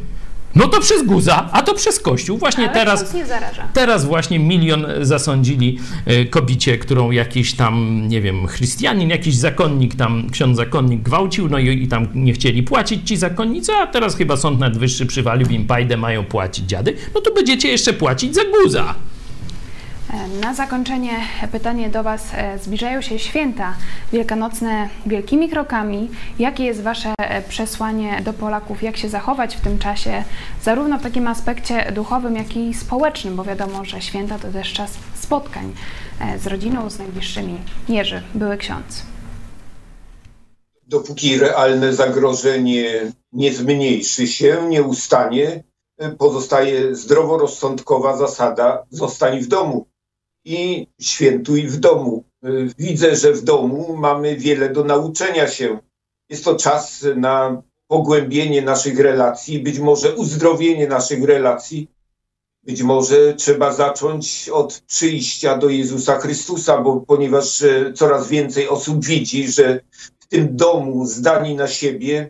no 0.55 0.67
to 0.67 0.79
przez 0.79 1.03
guza, 1.03 1.49
a 1.51 1.61
to 1.61 1.73
przez 1.73 1.99
kościół. 1.99 2.37
Właśnie 2.37 2.63
Ale 2.63 2.73
teraz. 2.73 3.15
Teraz 3.73 4.05
właśnie 4.05 4.39
milion 4.39 4.85
zasądzili 5.01 5.79
e, 6.05 6.25
kobicie, 6.25 6.77
którą 6.77 7.11
jakiś 7.11 7.53
tam, 7.53 8.03
nie 8.07 8.21
wiem, 8.21 8.47
chrystianin, 8.47 9.09
jakiś 9.09 9.35
zakonnik 9.35 9.95
tam, 9.95 10.29
ksiądz 10.31 10.57
zakonnik 10.57 11.01
gwałcił, 11.01 11.49
no 11.49 11.59
i, 11.59 11.83
i 11.83 11.87
tam 11.87 12.07
nie 12.15 12.33
chcieli 12.33 12.63
płacić 12.63 13.07
ci 13.07 13.17
zakonnicy, 13.17 13.71
a 13.73 13.87
teraz 13.87 14.15
chyba 14.15 14.37
Sąd 14.37 14.59
Najwyższy 14.59 15.05
przywalił 15.05 15.47
im 15.47 15.67
pajdę, 15.67 15.97
mają 15.97 16.23
płacić 16.23 16.65
dziady. 16.65 16.95
No 17.15 17.21
to 17.21 17.33
będziecie 17.33 17.69
jeszcze 17.69 17.93
płacić 17.93 18.35
za 18.35 18.41
guza. 18.45 18.95
Na 20.41 20.53
zakończenie 20.53 21.19
pytanie 21.51 21.89
do 21.89 22.03
Was. 22.03 22.21
E, 22.33 22.59
zbliżają 22.59 23.01
się 23.01 23.19
święta 23.19 23.75
wielkanocne 24.11 24.89
wielkimi 25.05 25.49
krokami. 25.49 26.09
Jakie 26.39 26.63
jest 26.63 26.81
Wasze 26.81 27.13
e, 27.17 27.41
przesłanie 27.41 28.21
do 28.25 28.33
Polaków? 28.33 28.83
Jak 28.83 28.97
się 28.97 29.09
zachować 29.09 29.55
w 29.55 29.61
tym 29.61 29.79
czasie, 29.79 30.23
zarówno 30.63 30.99
w 30.99 31.03
takim 31.03 31.27
aspekcie 31.27 31.91
duchowym, 31.91 32.35
jak 32.35 32.57
i 32.57 32.73
społecznym, 32.73 33.35
bo 33.35 33.43
wiadomo, 33.43 33.85
że 33.85 34.01
święta 34.01 34.39
to 34.39 34.51
też 34.51 34.73
czas 34.73 34.91
spotkań 35.15 35.73
e, 36.19 36.39
z 36.39 36.47
rodziną, 36.47 36.89
z 36.89 36.99
najbliższymi. 36.99 37.57
Jerzy, 37.89 38.21
były 38.35 38.57
ksiądz. 38.57 39.03
Dopóki 40.87 41.37
realne 41.37 41.93
zagrożenie 41.93 43.11
nie 43.31 43.53
zmniejszy 43.53 44.27
się, 44.27 44.57
nie 44.69 44.83
ustanie, 44.83 45.63
pozostaje 46.17 46.95
zdroworozsądkowa 46.95 48.17
zasada 48.17 48.83
zostań 48.89 49.41
w 49.41 49.47
domu 49.47 49.92
i 50.45 50.87
świętuj 51.01 51.67
w 51.67 51.77
domu. 51.77 52.23
Widzę, 52.77 53.15
że 53.15 53.33
w 53.33 53.43
domu 53.43 53.97
mamy 53.97 54.35
wiele 54.35 54.69
do 54.69 54.83
nauczenia 54.83 55.47
się. 55.47 55.79
Jest 56.29 56.45
to 56.45 56.55
czas 56.55 57.05
na 57.15 57.61
pogłębienie 57.87 58.61
naszych 58.61 58.99
relacji, 58.99 59.59
być 59.59 59.79
może 59.79 60.15
uzdrowienie 60.15 60.87
naszych 60.87 61.23
relacji. 61.23 61.87
Być 62.63 62.83
może 62.83 63.33
trzeba 63.33 63.73
zacząć 63.73 64.49
od 64.49 64.83
przyjścia 64.87 65.57
do 65.57 65.69
Jezusa 65.69 66.19
Chrystusa, 66.19 66.77
bo 66.81 67.01
ponieważ 67.01 67.61
e, 67.61 67.93
coraz 67.93 68.27
więcej 68.27 68.67
osób 68.67 69.05
widzi, 69.05 69.47
że 69.47 69.79
w 70.19 70.27
tym 70.27 70.55
domu 70.55 71.05
zdani 71.05 71.55
na 71.55 71.67
siebie 71.67 72.29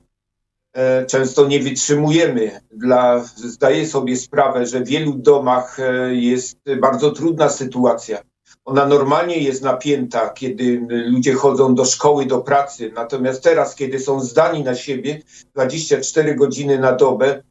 często 1.07 1.47
nie 1.47 1.59
wytrzymujemy. 1.59 2.61
Dla, 2.71 3.23
zdaję 3.35 3.87
sobie 3.87 4.17
sprawę, 4.17 4.65
że 4.65 4.79
w 4.79 4.87
wielu 4.87 5.13
domach 5.13 5.79
e, 5.79 6.15
jest 6.15 6.57
bardzo 6.81 7.11
trudna 7.11 7.49
sytuacja. 7.49 8.21
Ona 8.65 8.85
normalnie 8.85 9.37
jest 9.37 9.63
napięta, 9.63 10.29
kiedy 10.29 10.87
ludzie 10.89 11.33
chodzą 11.33 11.75
do 11.75 11.85
szkoły, 11.85 12.25
do 12.25 12.41
pracy. 12.41 12.91
Natomiast 12.95 13.43
teraz, 13.43 13.75
kiedy 13.75 13.99
są 13.99 14.19
zdani 14.19 14.63
na 14.63 14.75
siebie 14.75 15.21
24 15.53 16.35
godziny 16.35 16.79
na 16.79 16.91
dobę, 16.91 17.43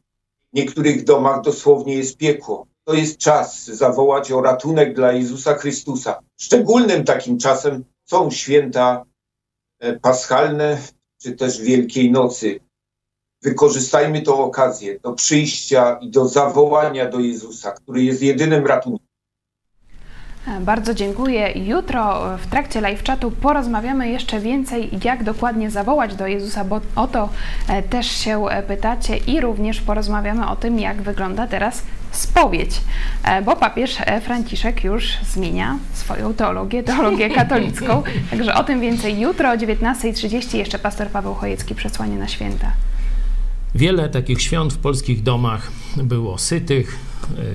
w 0.53 0.55
niektórych 0.55 1.03
domach 1.03 1.41
dosłownie 1.41 1.95
jest 1.95 2.17
piekło. 2.17 2.67
To 2.83 2.93
jest 2.93 3.17
czas 3.17 3.65
zawołać 3.65 4.31
o 4.31 4.41
ratunek 4.41 4.95
dla 4.95 5.11
Jezusa 5.11 5.53
Chrystusa. 5.53 6.19
Szczególnym 6.37 7.03
takim 7.03 7.37
czasem 7.37 7.83
są 8.05 8.31
święta 8.31 9.05
e, 9.79 9.99
paschalne, 9.99 10.77
czy 11.21 11.31
też 11.31 11.61
Wielkiej 11.61 12.11
Nocy. 12.11 12.59
Wykorzystajmy 13.43 14.21
tę 14.21 14.33
okazję 14.33 14.99
do 14.99 15.13
przyjścia 15.13 15.97
i 16.01 16.09
do 16.09 16.27
zawołania 16.27 17.09
do 17.09 17.19
Jezusa, 17.19 17.71
który 17.71 18.03
jest 18.03 18.21
jedynym 18.21 18.67
ratunkiem. 18.67 19.07
Bardzo 20.61 20.93
dziękuję. 20.93 21.51
Jutro 21.55 22.21
w 22.37 22.47
trakcie 22.47 22.81
live 22.81 23.03
chatu 23.03 23.31
porozmawiamy 23.31 24.09
jeszcze 24.09 24.39
więcej, 24.39 24.89
jak 25.03 25.23
dokładnie 25.23 25.71
zawołać 25.71 26.15
do 26.15 26.27
Jezusa, 26.27 26.63
bo 26.63 26.81
o 26.95 27.07
to 27.07 27.29
e, 27.67 27.83
też 27.83 28.07
się 28.07 28.45
e, 28.45 28.63
pytacie 28.63 29.17
i 29.17 29.41
również 29.41 29.81
porozmawiamy 29.81 30.49
o 30.49 30.55
tym, 30.55 30.79
jak 30.79 31.01
wygląda 31.01 31.47
teraz 31.47 31.83
spowiedź, 32.11 32.81
e, 33.23 33.41
bo 33.41 33.55
papież 33.55 33.97
Franciszek 34.21 34.83
już 34.83 35.17
zmienia 35.33 35.77
swoją 35.93 36.33
teologię, 36.33 36.83
teologię 36.83 37.29
katolicką. 37.39 38.03
Także 38.29 38.55
o 38.55 38.63
tym 38.63 38.79
więcej 38.81 39.19
jutro 39.19 39.51
o 39.51 39.55
19.30 39.55 40.57
jeszcze 40.57 40.79
pastor 40.79 41.07
Paweł 41.07 41.33
Chojecki 41.33 41.75
przesłanie 41.75 42.17
na 42.17 42.27
święta. 42.27 42.71
Wiele 43.75 44.09
takich 44.09 44.41
świąt 44.41 44.73
w 44.73 44.77
polskich 44.77 45.23
domach 45.23 45.71
było 45.97 46.37
sytych, 46.37 46.97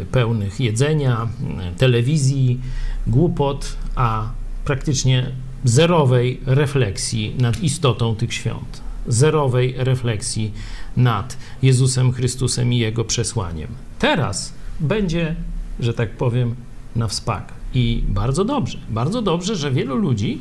y, 0.02 0.04
pełnych 0.04 0.60
jedzenia, 0.60 1.28
telewizji, 1.76 2.60
głupot, 3.06 3.76
a 3.94 4.30
praktycznie 4.64 5.30
zerowej 5.64 6.40
refleksji 6.46 7.34
nad 7.38 7.62
istotą 7.62 8.16
tych 8.16 8.34
świąt, 8.34 8.82
zerowej 9.06 9.74
refleksji 9.76 10.52
nad 10.96 11.36
Jezusem 11.62 12.12
Chrystusem 12.12 12.72
i 12.72 12.78
Jego 12.78 13.04
przesłaniem. 13.04 13.68
Teraz 13.98 14.52
będzie, 14.80 15.36
że 15.80 15.94
tak 15.94 16.10
powiem, 16.10 16.54
na 16.96 17.08
wspak. 17.08 17.52
I 17.74 18.04
bardzo 18.08 18.44
dobrze, 18.44 18.78
bardzo 18.90 19.22
dobrze, 19.22 19.56
że 19.56 19.70
wielu 19.70 19.96
ludzi 19.96 20.40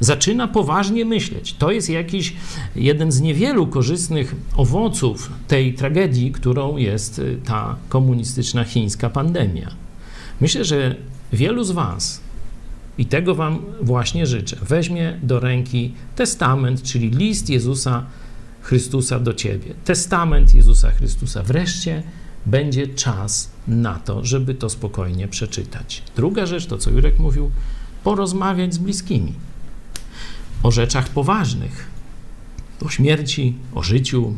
zaczyna 0.00 0.48
poważnie 0.48 1.04
myśleć. 1.04 1.54
To 1.54 1.70
jest 1.70 1.90
jakiś 1.90 2.34
jeden 2.76 3.12
z 3.12 3.20
niewielu 3.20 3.66
korzystnych 3.66 4.34
owoców 4.56 5.30
tej 5.48 5.74
tragedii, 5.74 6.32
którą 6.32 6.76
jest 6.76 7.18
y, 7.18 7.38
ta 7.44 7.76
komunistyczna 7.88 8.64
chińska 8.64 9.10
pandemia. 9.10 9.70
Myślę, 10.40 10.64
że 10.64 10.96
wielu 11.32 11.64
z 11.64 11.70
Was, 11.70 12.20
i 12.98 13.06
tego 13.06 13.34
Wam 13.34 13.58
właśnie 13.82 14.26
życzę, 14.26 14.56
weźmie 14.62 15.18
do 15.22 15.40
ręki 15.40 15.92
testament, 16.16 16.82
czyli 16.82 17.10
list 17.10 17.50
Jezusa 17.50 18.06
Chrystusa 18.62 19.20
do 19.20 19.34
Ciebie. 19.34 19.74
Testament 19.84 20.54
Jezusa 20.54 20.90
Chrystusa. 20.90 21.42
Wreszcie 21.42 22.02
będzie 22.46 22.88
czas 22.88 23.50
na 23.68 23.94
to, 23.94 24.24
żeby 24.24 24.54
to 24.54 24.70
spokojnie 24.70 25.28
przeczytać. 25.28 26.02
Druga 26.16 26.46
rzecz, 26.46 26.66
to 26.66 26.78
co 26.78 26.90
Jurek 26.90 27.18
mówił, 27.18 27.50
porozmawiać 28.04 28.74
z 28.74 28.78
bliskimi 28.78 29.32
o 30.62 30.70
rzeczach 30.70 31.08
poważnych, 31.08 31.90
o 32.86 32.88
śmierci, 32.88 33.54
o 33.74 33.82
życiu, 33.82 34.34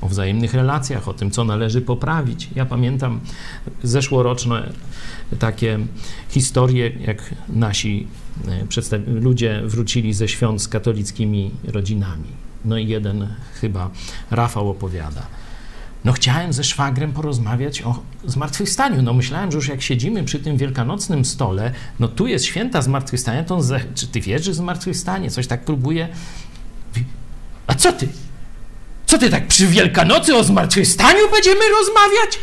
o 0.00 0.08
wzajemnych 0.08 0.54
relacjach, 0.54 1.08
o 1.08 1.14
tym, 1.14 1.30
co 1.30 1.44
należy 1.44 1.80
poprawić. 1.80 2.48
Ja 2.54 2.66
pamiętam 2.66 3.20
zeszłoroczne 3.82 4.72
takie 5.38 5.78
historie, 6.28 6.90
jak 7.00 7.34
nasi 7.48 8.06
e, 8.92 8.98
ludzie 9.06 9.62
wrócili 9.64 10.14
ze 10.14 10.28
świąt 10.28 10.62
z 10.62 10.68
katolickimi 10.68 11.50
rodzinami. 11.64 12.28
No 12.64 12.78
i 12.78 12.88
jeden 12.88 13.28
chyba 13.60 13.90
Rafał 14.30 14.70
opowiada. 14.70 15.26
No 16.08 16.12
chciałem 16.12 16.52
ze 16.52 16.64
szwagrem 16.64 17.12
porozmawiać 17.12 17.82
o 17.82 18.02
zmartwychwstaniu. 18.24 19.02
No 19.02 19.12
myślałem, 19.12 19.52
że 19.52 19.56
już 19.56 19.68
jak 19.68 19.82
siedzimy 19.82 20.24
przy 20.24 20.40
tym 20.40 20.56
wielkanocnym 20.56 21.24
stole, 21.24 21.72
no 22.00 22.08
tu 22.08 22.26
jest 22.26 22.44
święta 22.44 22.82
zmartwychwstania, 22.82 23.44
to 23.44 23.54
on 23.54 23.62
czy 23.94 24.06
ty 24.06 24.20
wierzysz 24.20 24.54
w 24.54 24.54
zmartwychwstanie? 24.54 25.30
Coś 25.30 25.46
tak 25.46 25.64
próbuje. 25.64 26.08
A 27.66 27.74
co 27.74 27.92
ty? 27.92 28.08
Co 29.06 29.18
ty 29.18 29.30
tak 29.30 29.46
przy 29.46 29.66
Wielkanocy 29.66 30.36
o 30.36 30.44
zmartwychwstaniu 30.44 31.30
będziemy 31.32 31.60
rozmawiać? 31.78 32.38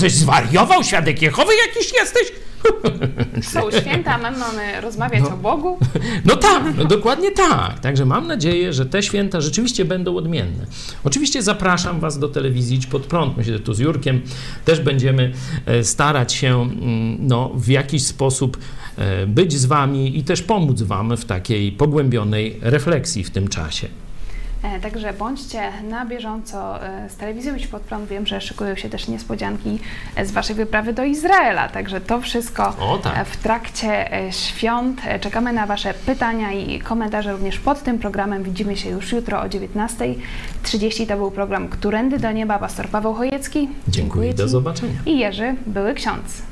Żeś 0.00 0.12
zwariował? 0.12 0.84
Świadek 0.84 1.22
Jehowy 1.22 1.52
jakiś 1.68 1.92
jesteś? 1.92 2.32
Są 3.52 3.70
święta, 3.70 4.18
my 4.18 4.30
mamy 4.38 4.80
rozmawiać 4.80 5.22
No. 5.22 5.34
o 5.34 5.36
Bogu. 5.36 5.78
No 6.24 6.36
tak, 6.36 6.62
no 6.78 6.84
dokładnie 6.84 7.30
tak. 7.30 7.78
Także 7.80 8.04
mam 8.06 8.26
nadzieję, 8.26 8.72
że 8.72 8.86
te 8.86 9.02
święta 9.02 9.40
rzeczywiście 9.40 9.84
będą 9.84 10.16
odmienne. 10.16 10.66
Oczywiście 11.04 11.42
zapraszam 11.42 12.00
Was 12.00 12.18
do 12.18 12.28
telewizji 12.28 12.76
Idź 12.76 12.86
Pod 12.86 13.06
Prąd. 13.06 13.36
Myślę, 13.36 13.52
że 13.52 13.60
tu 13.60 13.74
z 13.74 13.78
Jurkiem 13.78 14.20
też 14.64 14.80
będziemy 14.80 15.32
e, 15.66 15.84
starać 15.84 16.32
się 16.32 16.62
mm, 16.62 17.16
no, 17.20 17.50
w 17.54 17.68
jakiś 17.68 18.06
sposób 18.06 18.58
e, 18.98 19.26
być 19.26 19.52
z 19.52 19.64
Wami 19.64 20.18
i 20.18 20.24
też 20.24 20.42
pomóc 20.42 20.82
Wam 20.82 21.16
w 21.16 21.24
takiej 21.24 21.72
pogłębionej 21.72 22.58
refleksji 22.62 23.24
w 23.24 23.30
tym 23.30 23.48
czasie. 23.48 23.88
E, 24.62 24.80
Także 24.80 25.12
bądźcie 25.12 25.72
na 25.88 26.06
bieżąco 26.06 26.84
e, 26.86 27.10
z 27.10 27.16
telewizją 27.16 27.56
Idź 27.56 27.66
Pod 27.66 27.82
Prąd. 27.82 28.08
Wiem, 28.08 28.26
że 28.26 28.40
szykują 28.40 28.76
się 28.76 28.88
też 28.88 29.08
niespodzianki 29.08 29.78
e, 30.16 30.26
z 30.26 30.32
Waszej 30.32 30.56
wyprawy 30.56 30.92
do 30.92 31.04
Izraela. 31.04 31.68
Także 31.68 32.00
to 32.00 32.20
wszystko 32.20 32.76
O, 32.80 32.98
tak. 32.98 33.26
w 33.26 33.36
trakcie 33.36 34.10
świąt. 34.30 35.00
Czekamy 35.20 35.52
na 35.52 35.66
Wasze 35.66 35.94
pytania 35.94 36.52
i 36.52 36.80
komentarze 36.80 37.32
również 37.32 37.58
pod 37.58 37.82
tym 37.82 37.98
programem. 37.98 38.42
Widzimy 38.42 38.76
się 38.76 38.90
już 38.90 39.12
jutro 39.12 39.40
o 39.40 39.44
19.30. 39.44 41.06
To 41.06 41.16
był 41.16 41.30
program 41.30 41.68
Którędy 41.68 42.18
do 42.18 42.32
Nieba. 42.32 42.58
Pastor 42.58 42.88
Paweł 42.88 43.14
Chojecki. 43.14 43.68
Dziękuję 43.88 44.30
i 44.30 44.34
do 44.34 44.48
zobaczenia. 44.48 44.98
I 45.06 45.18
Jerzy 45.18 45.54
Były 45.66 45.94
Ksiądz. 45.94 46.42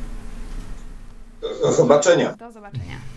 Do 1.62 1.72
zobaczenia. 1.72 2.32
Do 2.32 2.52
zobaczenia. 2.52 3.09